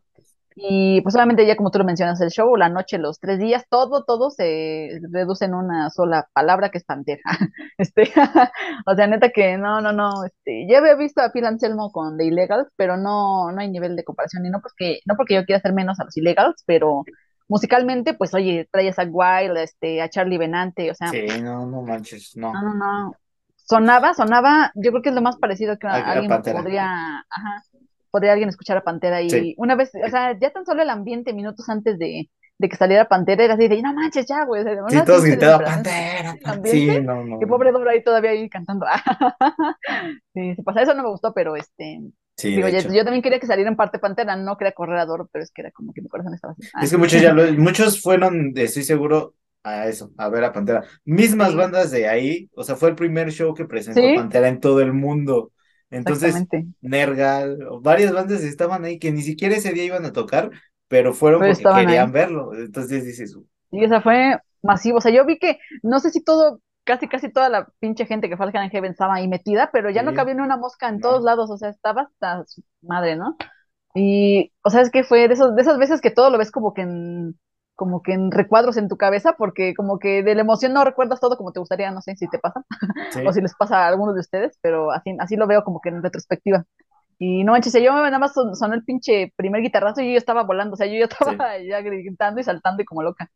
[0.58, 3.66] Y pues obviamente ya como tú lo mencionas, el show, la noche, los tres días,
[3.68, 7.20] todo, todo se reduce en una sola palabra que es pantera.
[7.78, 8.04] Este,
[8.86, 12.16] o sea, neta que no, no, no, este, ya había visto a Phil Anselmo con
[12.16, 15.44] The Illegals, pero no, no hay nivel de comparación, y no porque, no porque yo
[15.44, 17.04] quiera hacer menos a los Illegals, pero
[17.48, 21.82] musicalmente, pues oye, trae a Wylde, este, a Charlie Benante, o sea, Sí, no, no
[21.82, 22.62] manches, no, no.
[22.62, 23.12] no, no.
[23.56, 26.86] Sonaba, sonaba, yo creo que es lo más parecido que a alguien Pantera, podría,
[27.28, 27.62] ajá,
[28.16, 29.22] podría alguien escuchar a Pantera.
[29.28, 29.46] sí.
[29.46, 32.76] Y una vez, o sea, ya tan solo el ambiente minutos antes de, de que
[32.76, 35.64] saliera Pantera era así de, no manches ya, güey, o sea, Sí, todos gritaban.
[35.64, 36.58] Pantera, El Pan-".
[36.58, 38.86] ambiente, Sí, no, no, que pobre Dora ahí todavía ahí cantando.
[40.34, 42.00] Sí, se pasa, eso no me gustó, pero este,
[42.36, 45.06] Sí, digo, ya- yo también quería que saliera en parte Pantera, no quería correr a
[45.06, 46.68] Doro, pero es que era como que mi corazón estaba así.
[46.78, 50.52] Es Ah, que muchos ya lo, muchos fueron, estoy seguro, a eso, a ver a
[50.52, 50.84] Pantera.
[51.04, 54.48] Mismas sí, bandas de ahí, o sea, fue el primer show que presentó sí, Pantera
[54.48, 55.52] en todo el mundo.
[55.90, 56.46] Entonces.
[56.80, 60.50] Nergal, varias bandas estaban ahí que ni siquiera ese día iban a tocar,
[60.88, 61.86] pero fueron Pero porque ahí.
[61.86, 62.54] querían verlo.
[62.54, 63.36] Entonces dices,
[63.70, 64.98] Y esa fue masivo.
[64.98, 68.28] O sea, yo vi que, no sé si todo, casi casi toda la pinche gente
[68.28, 70.88] que fue al Hell Heaven estaba ahí metida, pero ya no cabía ni una mosca
[70.88, 71.50] en todos lados.
[71.50, 73.36] O sea, estaba hasta su madre, ¿no?
[73.94, 76.50] Y, o sea, es que fue de esos, de esas veces que todo lo ves
[76.50, 77.38] como que en,
[77.76, 81.20] como que en recuadros en tu cabeza, porque como que de la emoción no recuerdas
[81.20, 82.64] todo como te gustaría, no sé si te pasa,
[83.24, 85.90] o si les pasa a algunos de ustedes, pero así, así lo veo como que
[85.90, 86.64] en retrospectiva.
[87.18, 90.44] Y no manches, yo nada más son- sonó el pinche primer guitarrazo y yo estaba
[90.44, 91.46] volando, o sea, yo ya estaba sí.
[91.68, 93.30] ya gritando y saltando y como loca.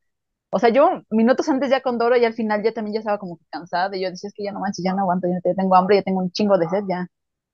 [0.51, 3.19] O sea, yo minutos antes ya con Doro y al final ya también ya estaba
[3.19, 5.41] como que cansada y yo decía, es que ya no manches, ya no aguanto, ya
[5.41, 7.07] te- tengo hambre, ya tengo un chingo de sed, ya,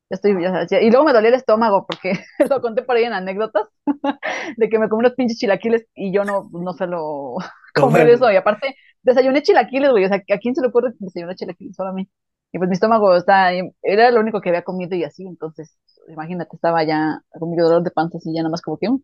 [0.09, 2.13] ya estoy, y luego me dolía el estómago porque
[2.51, 3.69] lo conté por ahí en anécdotas
[4.57, 7.37] de que me comí unos pinches chilaquiles y yo no, no suelo
[7.75, 10.93] Como comer eso y aparte desayuné chilaquiles, güey, o sea, ¿a quién se le ocurre
[10.99, 11.77] desayunar chilaquiles?
[11.77, 12.09] Solo a mí.
[12.53, 13.51] Y pues mi estómago está,
[13.83, 15.77] era lo único que había comido y así, entonces,
[16.09, 19.01] imagínate, estaba ya con mi dolor de panza así, ya nada más como que, mm,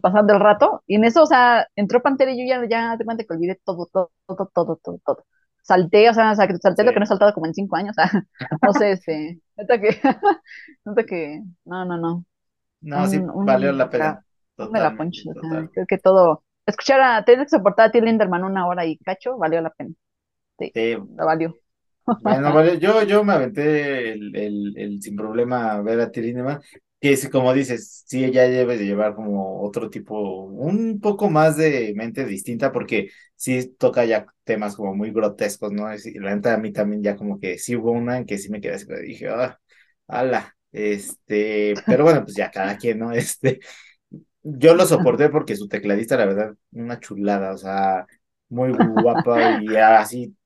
[0.00, 3.04] pasando el rato, y en eso, o sea, entró Pantera y yo ya, ya te
[3.04, 5.24] cuenta que olvidé todo, todo, todo, todo, todo, todo.
[5.68, 8.24] Salté, o sea, salté lo que no he saltado como en cinco años, o sea,
[8.62, 9.88] no sé, este, neta que,
[10.86, 12.24] neta que, no, no, no,
[12.80, 14.24] No, un, sí, valió la pena.
[14.56, 15.70] mega Totalmente, punch, o sea, total.
[15.74, 19.36] creo que todo, escuchar a, tener que soportar a Till Linderman una hora y cacho,
[19.36, 19.90] valió la pena,
[20.58, 21.54] sí, Sí, la valió.
[22.06, 26.62] Bueno, vale, yo, yo me aventé el, el, el sin problema ver a Lindemann,
[27.00, 31.56] que es como dices, sí, ella debe de llevar como otro tipo, un poco más
[31.56, 35.88] de mente distinta, porque sí toca ya temas como muy grotescos, ¿no?
[35.94, 38.50] Y la neta a mí también ya como que sí hubo una en que sí
[38.50, 39.58] me quedé así, como dije, ah,
[40.08, 43.12] ala, este, pero bueno, pues ya cada quien, ¿no?
[43.14, 43.60] Este,
[44.42, 48.06] yo lo soporté porque su tecladista, la verdad, una chulada, o sea,
[48.48, 50.36] muy guapa y así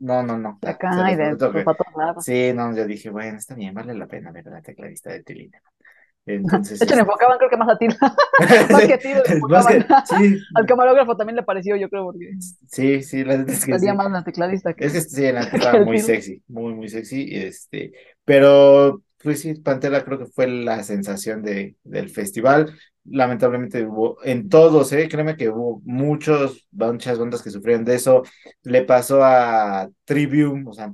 [0.00, 0.58] no, no, no.
[0.60, 1.62] De acá y los de pues, que.
[1.62, 2.24] para todos lados.
[2.24, 5.22] Sí, no, yo dije, bueno, está bien, vale la pena ver a la tecladista de
[5.22, 5.60] Tilina.
[6.26, 7.10] De Entonces, hecho, le este.
[7.10, 7.88] enfocaban creo que más a ti,
[8.70, 12.32] más que a ti que, sí, Al camarógrafo también le pareció, yo creo, porque
[12.68, 13.92] sí, sí, la es que sí.
[13.92, 17.34] más la tecladista Es que, que sí, la que estaba muy sexy, muy, muy sexy.
[17.34, 17.92] Este,
[18.24, 22.74] pero, pues sí, Pantera creo que fue la sensación de, del festival.
[23.04, 25.08] Lamentablemente hubo en todos, ¿eh?
[25.08, 28.22] Créeme que hubo muchos, muchas bandas que sufrieron de eso.
[28.62, 30.92] Le pasó a Trivium, o sea,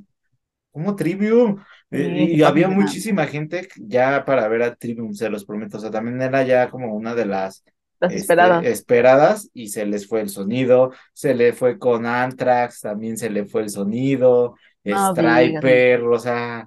[0.73, 1.63] ¿cómo Trivium?
[1.91, 5.79] Eh, Y, había muchísima gente ya para ver a Trivium, se los prometo.
[5.79, 7.65] O sea, también era ya como una de las
[8.01, 8.65] este, esperadas.
[8.67, 10.93] esperadas y se les fue el sonido.
[11.13, 14.57] Se le fue con Anthrax, también se le fue el sonido.
[14.85, 15.15] No no.
[15.15, 16.67] Striper, o sea,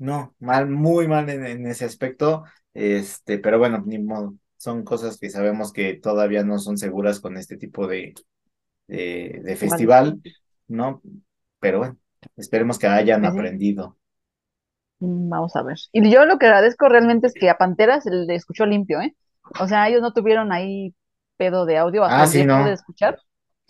[0.00, 2.44] no, mal, muy mal en, en ese aspecto.
[2.74, 4.36] Este, pero bueno, ni modo.
[4.58, 8.14] Son cosas que sabemos que todavía no son seguras con este tipo de,
[8.88, 9.86] de, de Vale.
[9.86, 10.22] festival,
[10.68, 11.02] ¿no?
[11.60, 11.98] Pero bueno,
[12.36, 13.98] esperemos que hayan aprendido.
[15.00, 15.76] mm, vamos a ver.
[15.92, 19.14] Y yo lo que agradezco realmente es que a Pantera se le escuchó limpio, ¿eh?
[19.60, 20.94] O sea, ellos no tuvieron ahí
[21.36, 23.18] pedo de audio hasta Ah, sí, no, escuchar.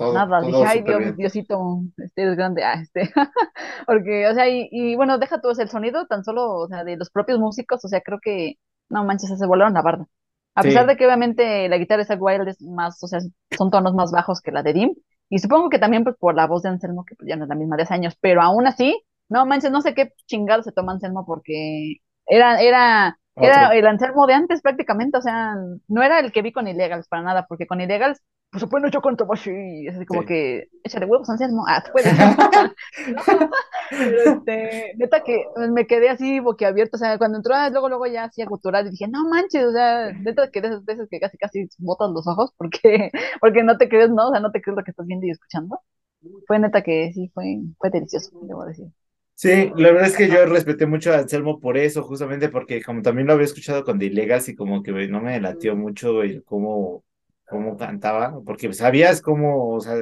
[0.00, 1.16] Todo, Nada, dije, ay Dios.
[1.16, 3.02] Diosito, este es grande, ah, este,
[3.86, 6.96] porque, o sea, y, y bueno, deja tú, el sonido tan solo, o sea, de
[6.96, 8.54] los propios músicos, o sea, creo que,
[8.88, 10.06] no manches, se volaron la barda.
[10.54, 13.20] A pesar de que obviamente la guitarra de Zakk Wylde es más, o sea,
[13.56, 14.94] son tonos más bajos que la de Dim,
[15.28, 17.48] y supongo que también pues, por la voz de Anselmo, que pues, ya no es
[17.48, 20.72] la misma de hace años, pero aún así, no manches, no sé qué chingado se
[20.72, 21.96] toma Anselmo porque
[22.26, 25.54] era, era, era el Anselmo de antes prácticamente, o sea,
[25.88, 28.20] no era el que vi con Illegals para nada, porque con Illegals
[28.50, 30.26] por supuesto yo canto así, y es así como Sí.
[30.26, 32.12] que, échale huevos, Anselmo, ah, tú puedes.
[33.90, 38.24] Pero este, neta que me quedé así boquiabierto, o sea, cuando entró, luego, luego ya
[38.24, 41.38] hacía gutural y dije, no manches, o sea, neta que de esas veces que casi,
[41.38, 44.28] casi botas los ojos porque, porque no te crees, ¿no?
[44.28, 45.80] O sea, no te crees lo que estás viendo y escuchando.
[46.46, 48.86] Fue neta que sí, fue, fue delicioso, debo decir.
[49.34, 53.00] Sí, la verdad es que yo respeté mucho a Anselmo por eso, justamente porque como
[53.00, 56.44] también lo había escuchado con The Illegals y como que no me latió mucho el
[56.44, 57.04] cómo,
[57.50, 59.96] cómo cantaba, porque sabías cómo, o sea,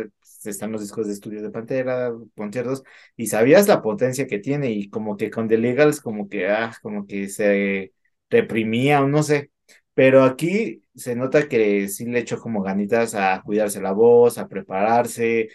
[0.44, 2.84] están los discos de estudio de Pantera, conciertos,
[3.16, 6.72] y sabías la potencia que tiene, y como que con The Illegals como que, ah,
[6.82, 7.92] como que se
[8.30, 9.50] reprimía o no sé,
[9.94, 14.48] pero aquí se nota que sí le echó como ganitas a cuidarse la voz, a
[14.48, 15.48] prepararse.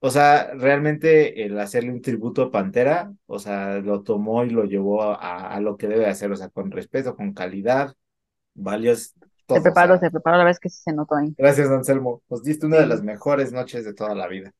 [0.00, 4.64] O sea, realmente el hacerle un tributo a Pantera, o sea, lo tomó y lo
[4.64, 7.94] llevó a, a lo que debe hacer, o sea, con respeto, con calidad,
[8.54, 9.14] valios,
[9.48, 11.36] Se o preparó, sea, se preparó, la vez que sí se notó ahí.
[11.36, 14.52] gracias, Anselmo, nos diste una de las mejores noches de toda la vida,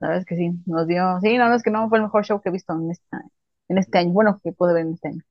[0.00, 2.04] la verdad es que sí, nos dio, sí, no, no es que no fue el
[2.04, 3.22] mejor show que he visto en esta,
[3.68, 5.22] en este año, bueno, que pude ver en este año.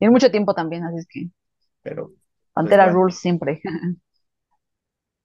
[0.00, 1.30] Y en mucho tiempo también, así es que
[1.82, 2.12] pero,
[2.54, 3.60] pues Pantera bueno, Rules siempre.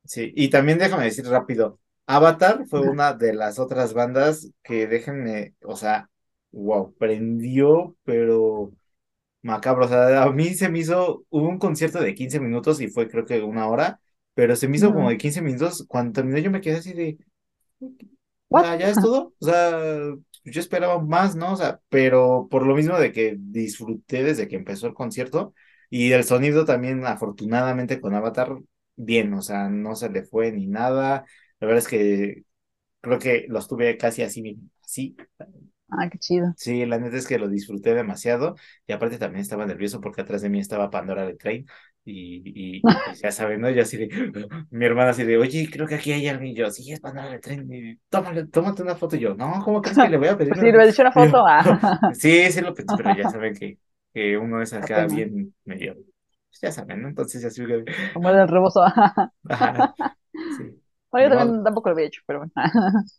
[0.06, 5.56] sí, y también déjame decir rápido, Avatar fue una de las otras bandas que déjenme,
[5.64, 6.10] o sea,
[6.52, 8.72] wow, prendió, pero
[9.48, 12.90] Macabro, o sea, a mí se me hizo, hubo un concierto de 15 minutos y
[12.90, 14.00] fue creo que una hora,
[14.34, 17.18] pero se me hizo como de 15 minutos, cuando terminó yo me quedé así de,
[18.56, 19.80] sea, ya es todo, o sea,
[20.44, 21.54] yo esperaba más, ¿no?
[21.54, 25.54] O sea, pero por lo mismo de que disfruté desde que empezó el concierto
[25.90, 28.58] y el sonido también, afortunadamente con Avatar,
[28.96, 31.26] bien, o sea, no se le fue ni nada,
[31.60, 32.44] la verdad es que
[33.02, 35.16] creo que los tuve casi así, así
[35.92, 36.56] Ah, qué chido.
[36.56, 38.56] Sí, la neta es que lo disfruté demasiado
[38.88, 41.68] y aparte también estaba nervioso porque atrás de mí estaba Pandora de Train
[42.04, 42.38] y,
[42.80, 43.70] y, y pues ya saben, ¿no?
[43.70, 44.10] Yo así de,
[44.72, 47.30] mi hermana así de, oye, creo que aquí hay alguien y yo, sí, es Pandora
[47.30, 50.30] de Train y tómale, tómate una foto y yo, no, ¿cómo crees que le voy
[50.30, 51.44] a pedir Pues una sí, le he hecho una foto.
[51.48, 51.64] Ah,
[52.10, 53.78] sí, sí lo pensé, pero ya saben que,
[54.14, 55.08] que uno es da acá pena.
[55.08, 57.08] bien medio, pues ya saben, ¿no?
[57.10, 58.82] Entonces así que, Como el rebozo.
[59.50, 59.90] ajá,
[60.50, 60.82] sí,
[61.12, 61.38] Bueno, yo modo.
[61.38, 62.52] también tampoco lo había hecho, pero bueno.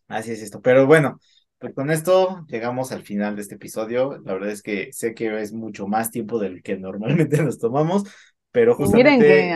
[0.09, 0.61] Así es esto.
[0.63, 1.21] Pero bueno,
[1.59, 4.19] pues con esto llegamos al final de este episodio.
[4.25, 8.05] La verdad es que sé que es mucho más tiempo del que normalmente nos tomamos,
[8.53, 9.55] pero que justamente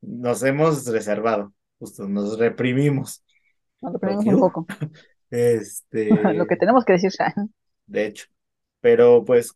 [0.00, 3.24] nos hemos reservado, justo nos reprimimos,
[3.80, 4.66] nos porque, un poco.
[5.32, 7.10] Lo que este, tenemos que decir.
[7.86, 8.26] de hecho,
[8.80, 9.54] pero pues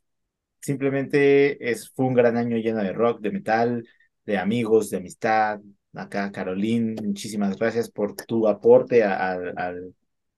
[0.61, 3.87] simplemente es, fue un gran año lleno de rock, de metal,
[4.25, 5.61] de amigos, de amistad.
[5.95, 9.95] Acá, Caroline, muchísimas gracias por tu aporte al,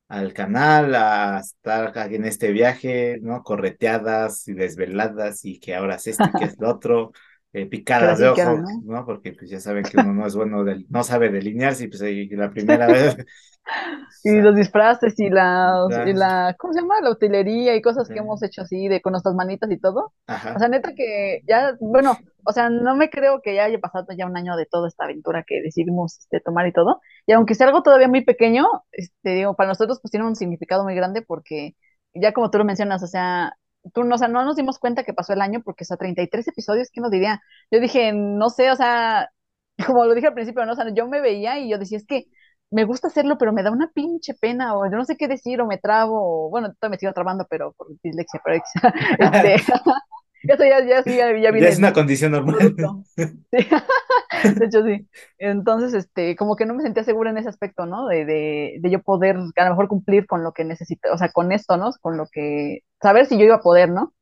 [0.08, 3.42] al al canal, a estar en este viaje, ¿no?
[3.42, 7.12] Correteadas y desveladas y que ahora es esto y que es lo otro,
[7.62, 8.80] eh, picadas de ojo, no.
[8.84, 9.06] ¿no?
[9.06, 12.02] Porque pues ya saben que uno no es bueno, del, no sabe delinearse y pues
[12.30, 13.16] la primera vez,
[14.24, 17.00] Y los disfraces y la, y la, ¿cómo se llama?
[17.00, 20.12] La utilería y cosas que hemos hecho así de con nuestras manitas y todo.
[20.26, 24.06] O sea, neta que ya, bueno, o sea, no me creo que ya haya pasado
[24.16, 27.00] ya un año de toda esta aventura que decidimos este, tomar y todo.
[27.26, 30.82] Y aunque sea algo todavía muy pequeño, este, digo, para nosotros pues tiene un significado
[30.82, 31.76] muy grande porque
[32.14, 33.56] ya como tú lo mencionas, o sea,
[33.94, 35.96] tú no, o sea, no nos dimos cuenta que pasó el año porque, o sea,
[35.96, 37.40] 33 episodios, ¿quién nos diría?
[37.70, 39.30] Yo dije, no sé, o sea,
[39.86, 40.72] como lo dije al principio, ¿no?
[40.72, 42.26] O sea, yo me veía y yo decía, es que
[42.70, 45.60] me gusta hacerlo, pero me da una pinche pena, o yo no sé qué decir,
[45.60, 48.62] o me trabo, o bueno, todavía me sigo trabando, pero por dislexia, pero
[49.18, 49.56] este,
[50.46, 52.74] eso ya, ya ya, es una condición normal.
[53.50, 53.58] Sí,
[54.58, 55.08] de hecho sí.
[55.38, 58.06] Entonces, este, como que no me sentía segura en ese aspecto, ¿no?
[58.06, 61.30] De, de, de yo poder a lo mejor cumplir con lo que necesito, o sea,
[61.32, 61.90] con esto, ¿no?
[62.02, 64.14] Con lo que, saber si yo iba a poder, ¿no?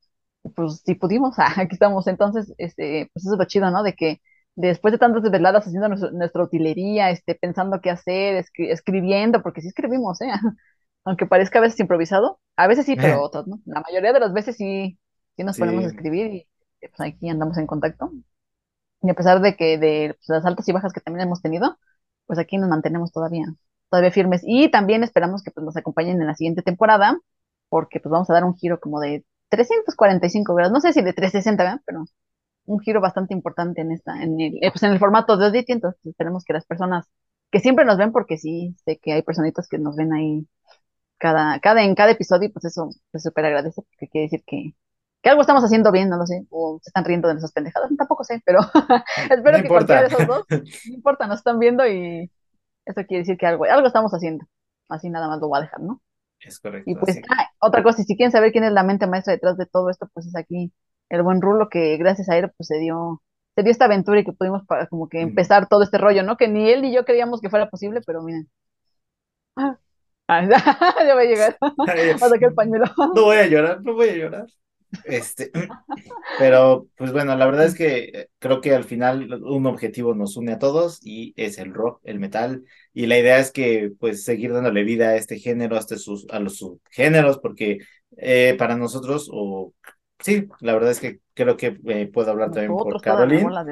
[0.56, 2.06] pues sí pudimos, ah, aquí estamos.
[2.08, 3.82] Entonces, este, pues eso es lo chido, ¿no?
[3.82, 4.20] De que
[4.56, 9.60] después de tantas desveladas haciendo nuestro- nuestra utilería, este, pensando qué hacer, escri- escribiendo, porque
[9.62, 10.28] sí escribimos, ¿eh?
[11.04, 13.60] Aunque parezca a veces improvisado, a veces sí, pero otras, ¿no?
[13.66, 14.98] La mayoría de las veces sí,
[15.36, 16.38] sí nos ponemos a escribir y
[16.80, 18.10] eh, pues aquí andamos en contacto.
[19.02, 21.78] Y a pesar de que de pues, las altas y bajas que también hemos tenido,
[22.26, 23.46] pues aquí nos mantenemos todavía,
[23.90, 24.42] todavía firmes.
[24.44, 27.18] Y también esperamos que pues, nos acompañen en la siguiente temporada,
[27.68, 31.12] porque pues vamos a dar un giro como de 345 grados, no sé si de
[31.12, 31.80] 360, ¿verdad?
[31.86, 32.04] Pero
[32.66, 35.74] un giro bastante importante en esta, en el, eh, pues en el formato de audiencia,
[35.74, 37.06] entonces esperemos que las personas
[37.50, 40.48] que siempre nos ven, porque sí, sé que hay personitas que nos ven ahí
[41.18, 44.74] cada, cada, en cada episodio, y pues eso se súper agradece, porque quiere decir que,
[45.26, 47.90] que algo estamos haciendo bien, no lo sé, o se están riendo de nuestras pendejadas,
[47.98, 48.60] tampoco sé, pero
[49.28, 50.46] no espero que cualquiera de esos dos,
[50.84, 52.30] no importa, nos están viendo y
[52.86, 54.46] eso quiere decir que algo, algo estamos haciendo,
[54.88, 56.02] así nada más lo voy a dejar, ¿no?
[56.40, 57.22] Es Y correcto, pues, así.
[57.30, 59.90] ah, otra cosa, y si quieren saber quién es la mente maestra detrás de todo
[59.90, 60.72] esto, pues es aquí
[61.10, 63.22] el buen Rulo, que gracias a él, pues se dio,
[63.56, 65.28] se dio esta aventura y que pudimos para como que Mm.
[65.28, 66.36] empezar todo este rollo, ¿no?
[66.36, 68.48] Que ni él ni yo creíamos que fuera posible, pero miren.
[70.28, 70.42] Ah,
[71.06, 71.56] ya va a llegar.
[71.62, 72.86] Va a sacar el pañuelo.
[73.14, 74.46] No voy a llorar, no voy a llorar.
[75.04, 75.50] Este,
[76.38, 80.36] pero pues bueno, la verdad es que eh, creo que al final un objetivo nos
[80.36, 84.24] une a todos y es el rock, el metal, y la idea es que pues
[84.24, 87.78] seguir dándole vida a este género, hasta sus, a los subgéneros, porque
[88.16, 89.72] eh, para nosotros, o
[90.20, 93.00] sí, la verdad es que creo que eh, puedo hablar también por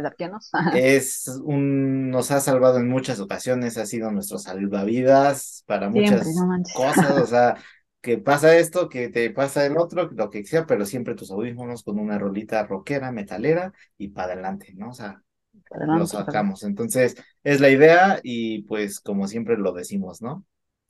[0.03, 0.51] darquianos.
[0.75, 6.35] es un, nos ha salvado en muchas ocasiones, ha sido nuestro salvavidas para Siempre, muchas
[6.35, 7.57] no cosas, o sea,
[8.05, 11.83] que pasa esto, que te pasa el otro, lo que sea, pero siempre tus audífonos
[11.83, 14.91] con una rolita rockera, metalera y para adelante, ¿no?
[14.91, 15.23] O sea,
[15.55, 16.27] lo Adelante, ojalá.
[16.27, 16.63] sacamos.
[16.65, 20.45] Entonces, es la idea y pues como siempre lo decimos, ¿no?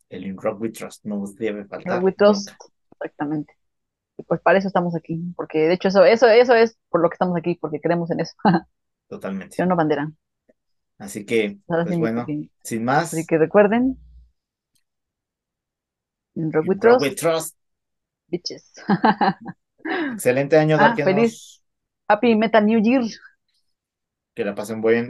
[0.09, 2.57] El In Rock We Trust no nos debe faltar Roguitos, nunca,
[3.01, 3.55] exactamente.
[4.17, 7.09] Y pues para eso estamos aquí, porque de hecho eso, eso, eso es por lo
[7.09, 8.35] que estamos aquí, porque creemos en eso.
[9.09, 9.55] totalmente.
[9.57, 10.11] Yo no bandera.
[10.99, 13.99] Así que, Ahora pues bueno, sin Así más, que recuerden,
[16.37, 16.77] en Rock We
[17.15, 17.57] Trust.
[18.29, 18.73] bitches.
[20.13, 21.63] Excelente año, Ah, feliz.
[22.09, 23.03] Happy Meta New Year.
[24.35, 25.09] Que la pasen buen,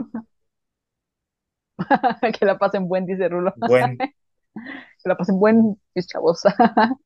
[2.39, 3.53] que la pasen buen, dice Rulo.
[3.57, 3.97] buen.
[3.97, 6.43] que la pasen buen, mis chavos.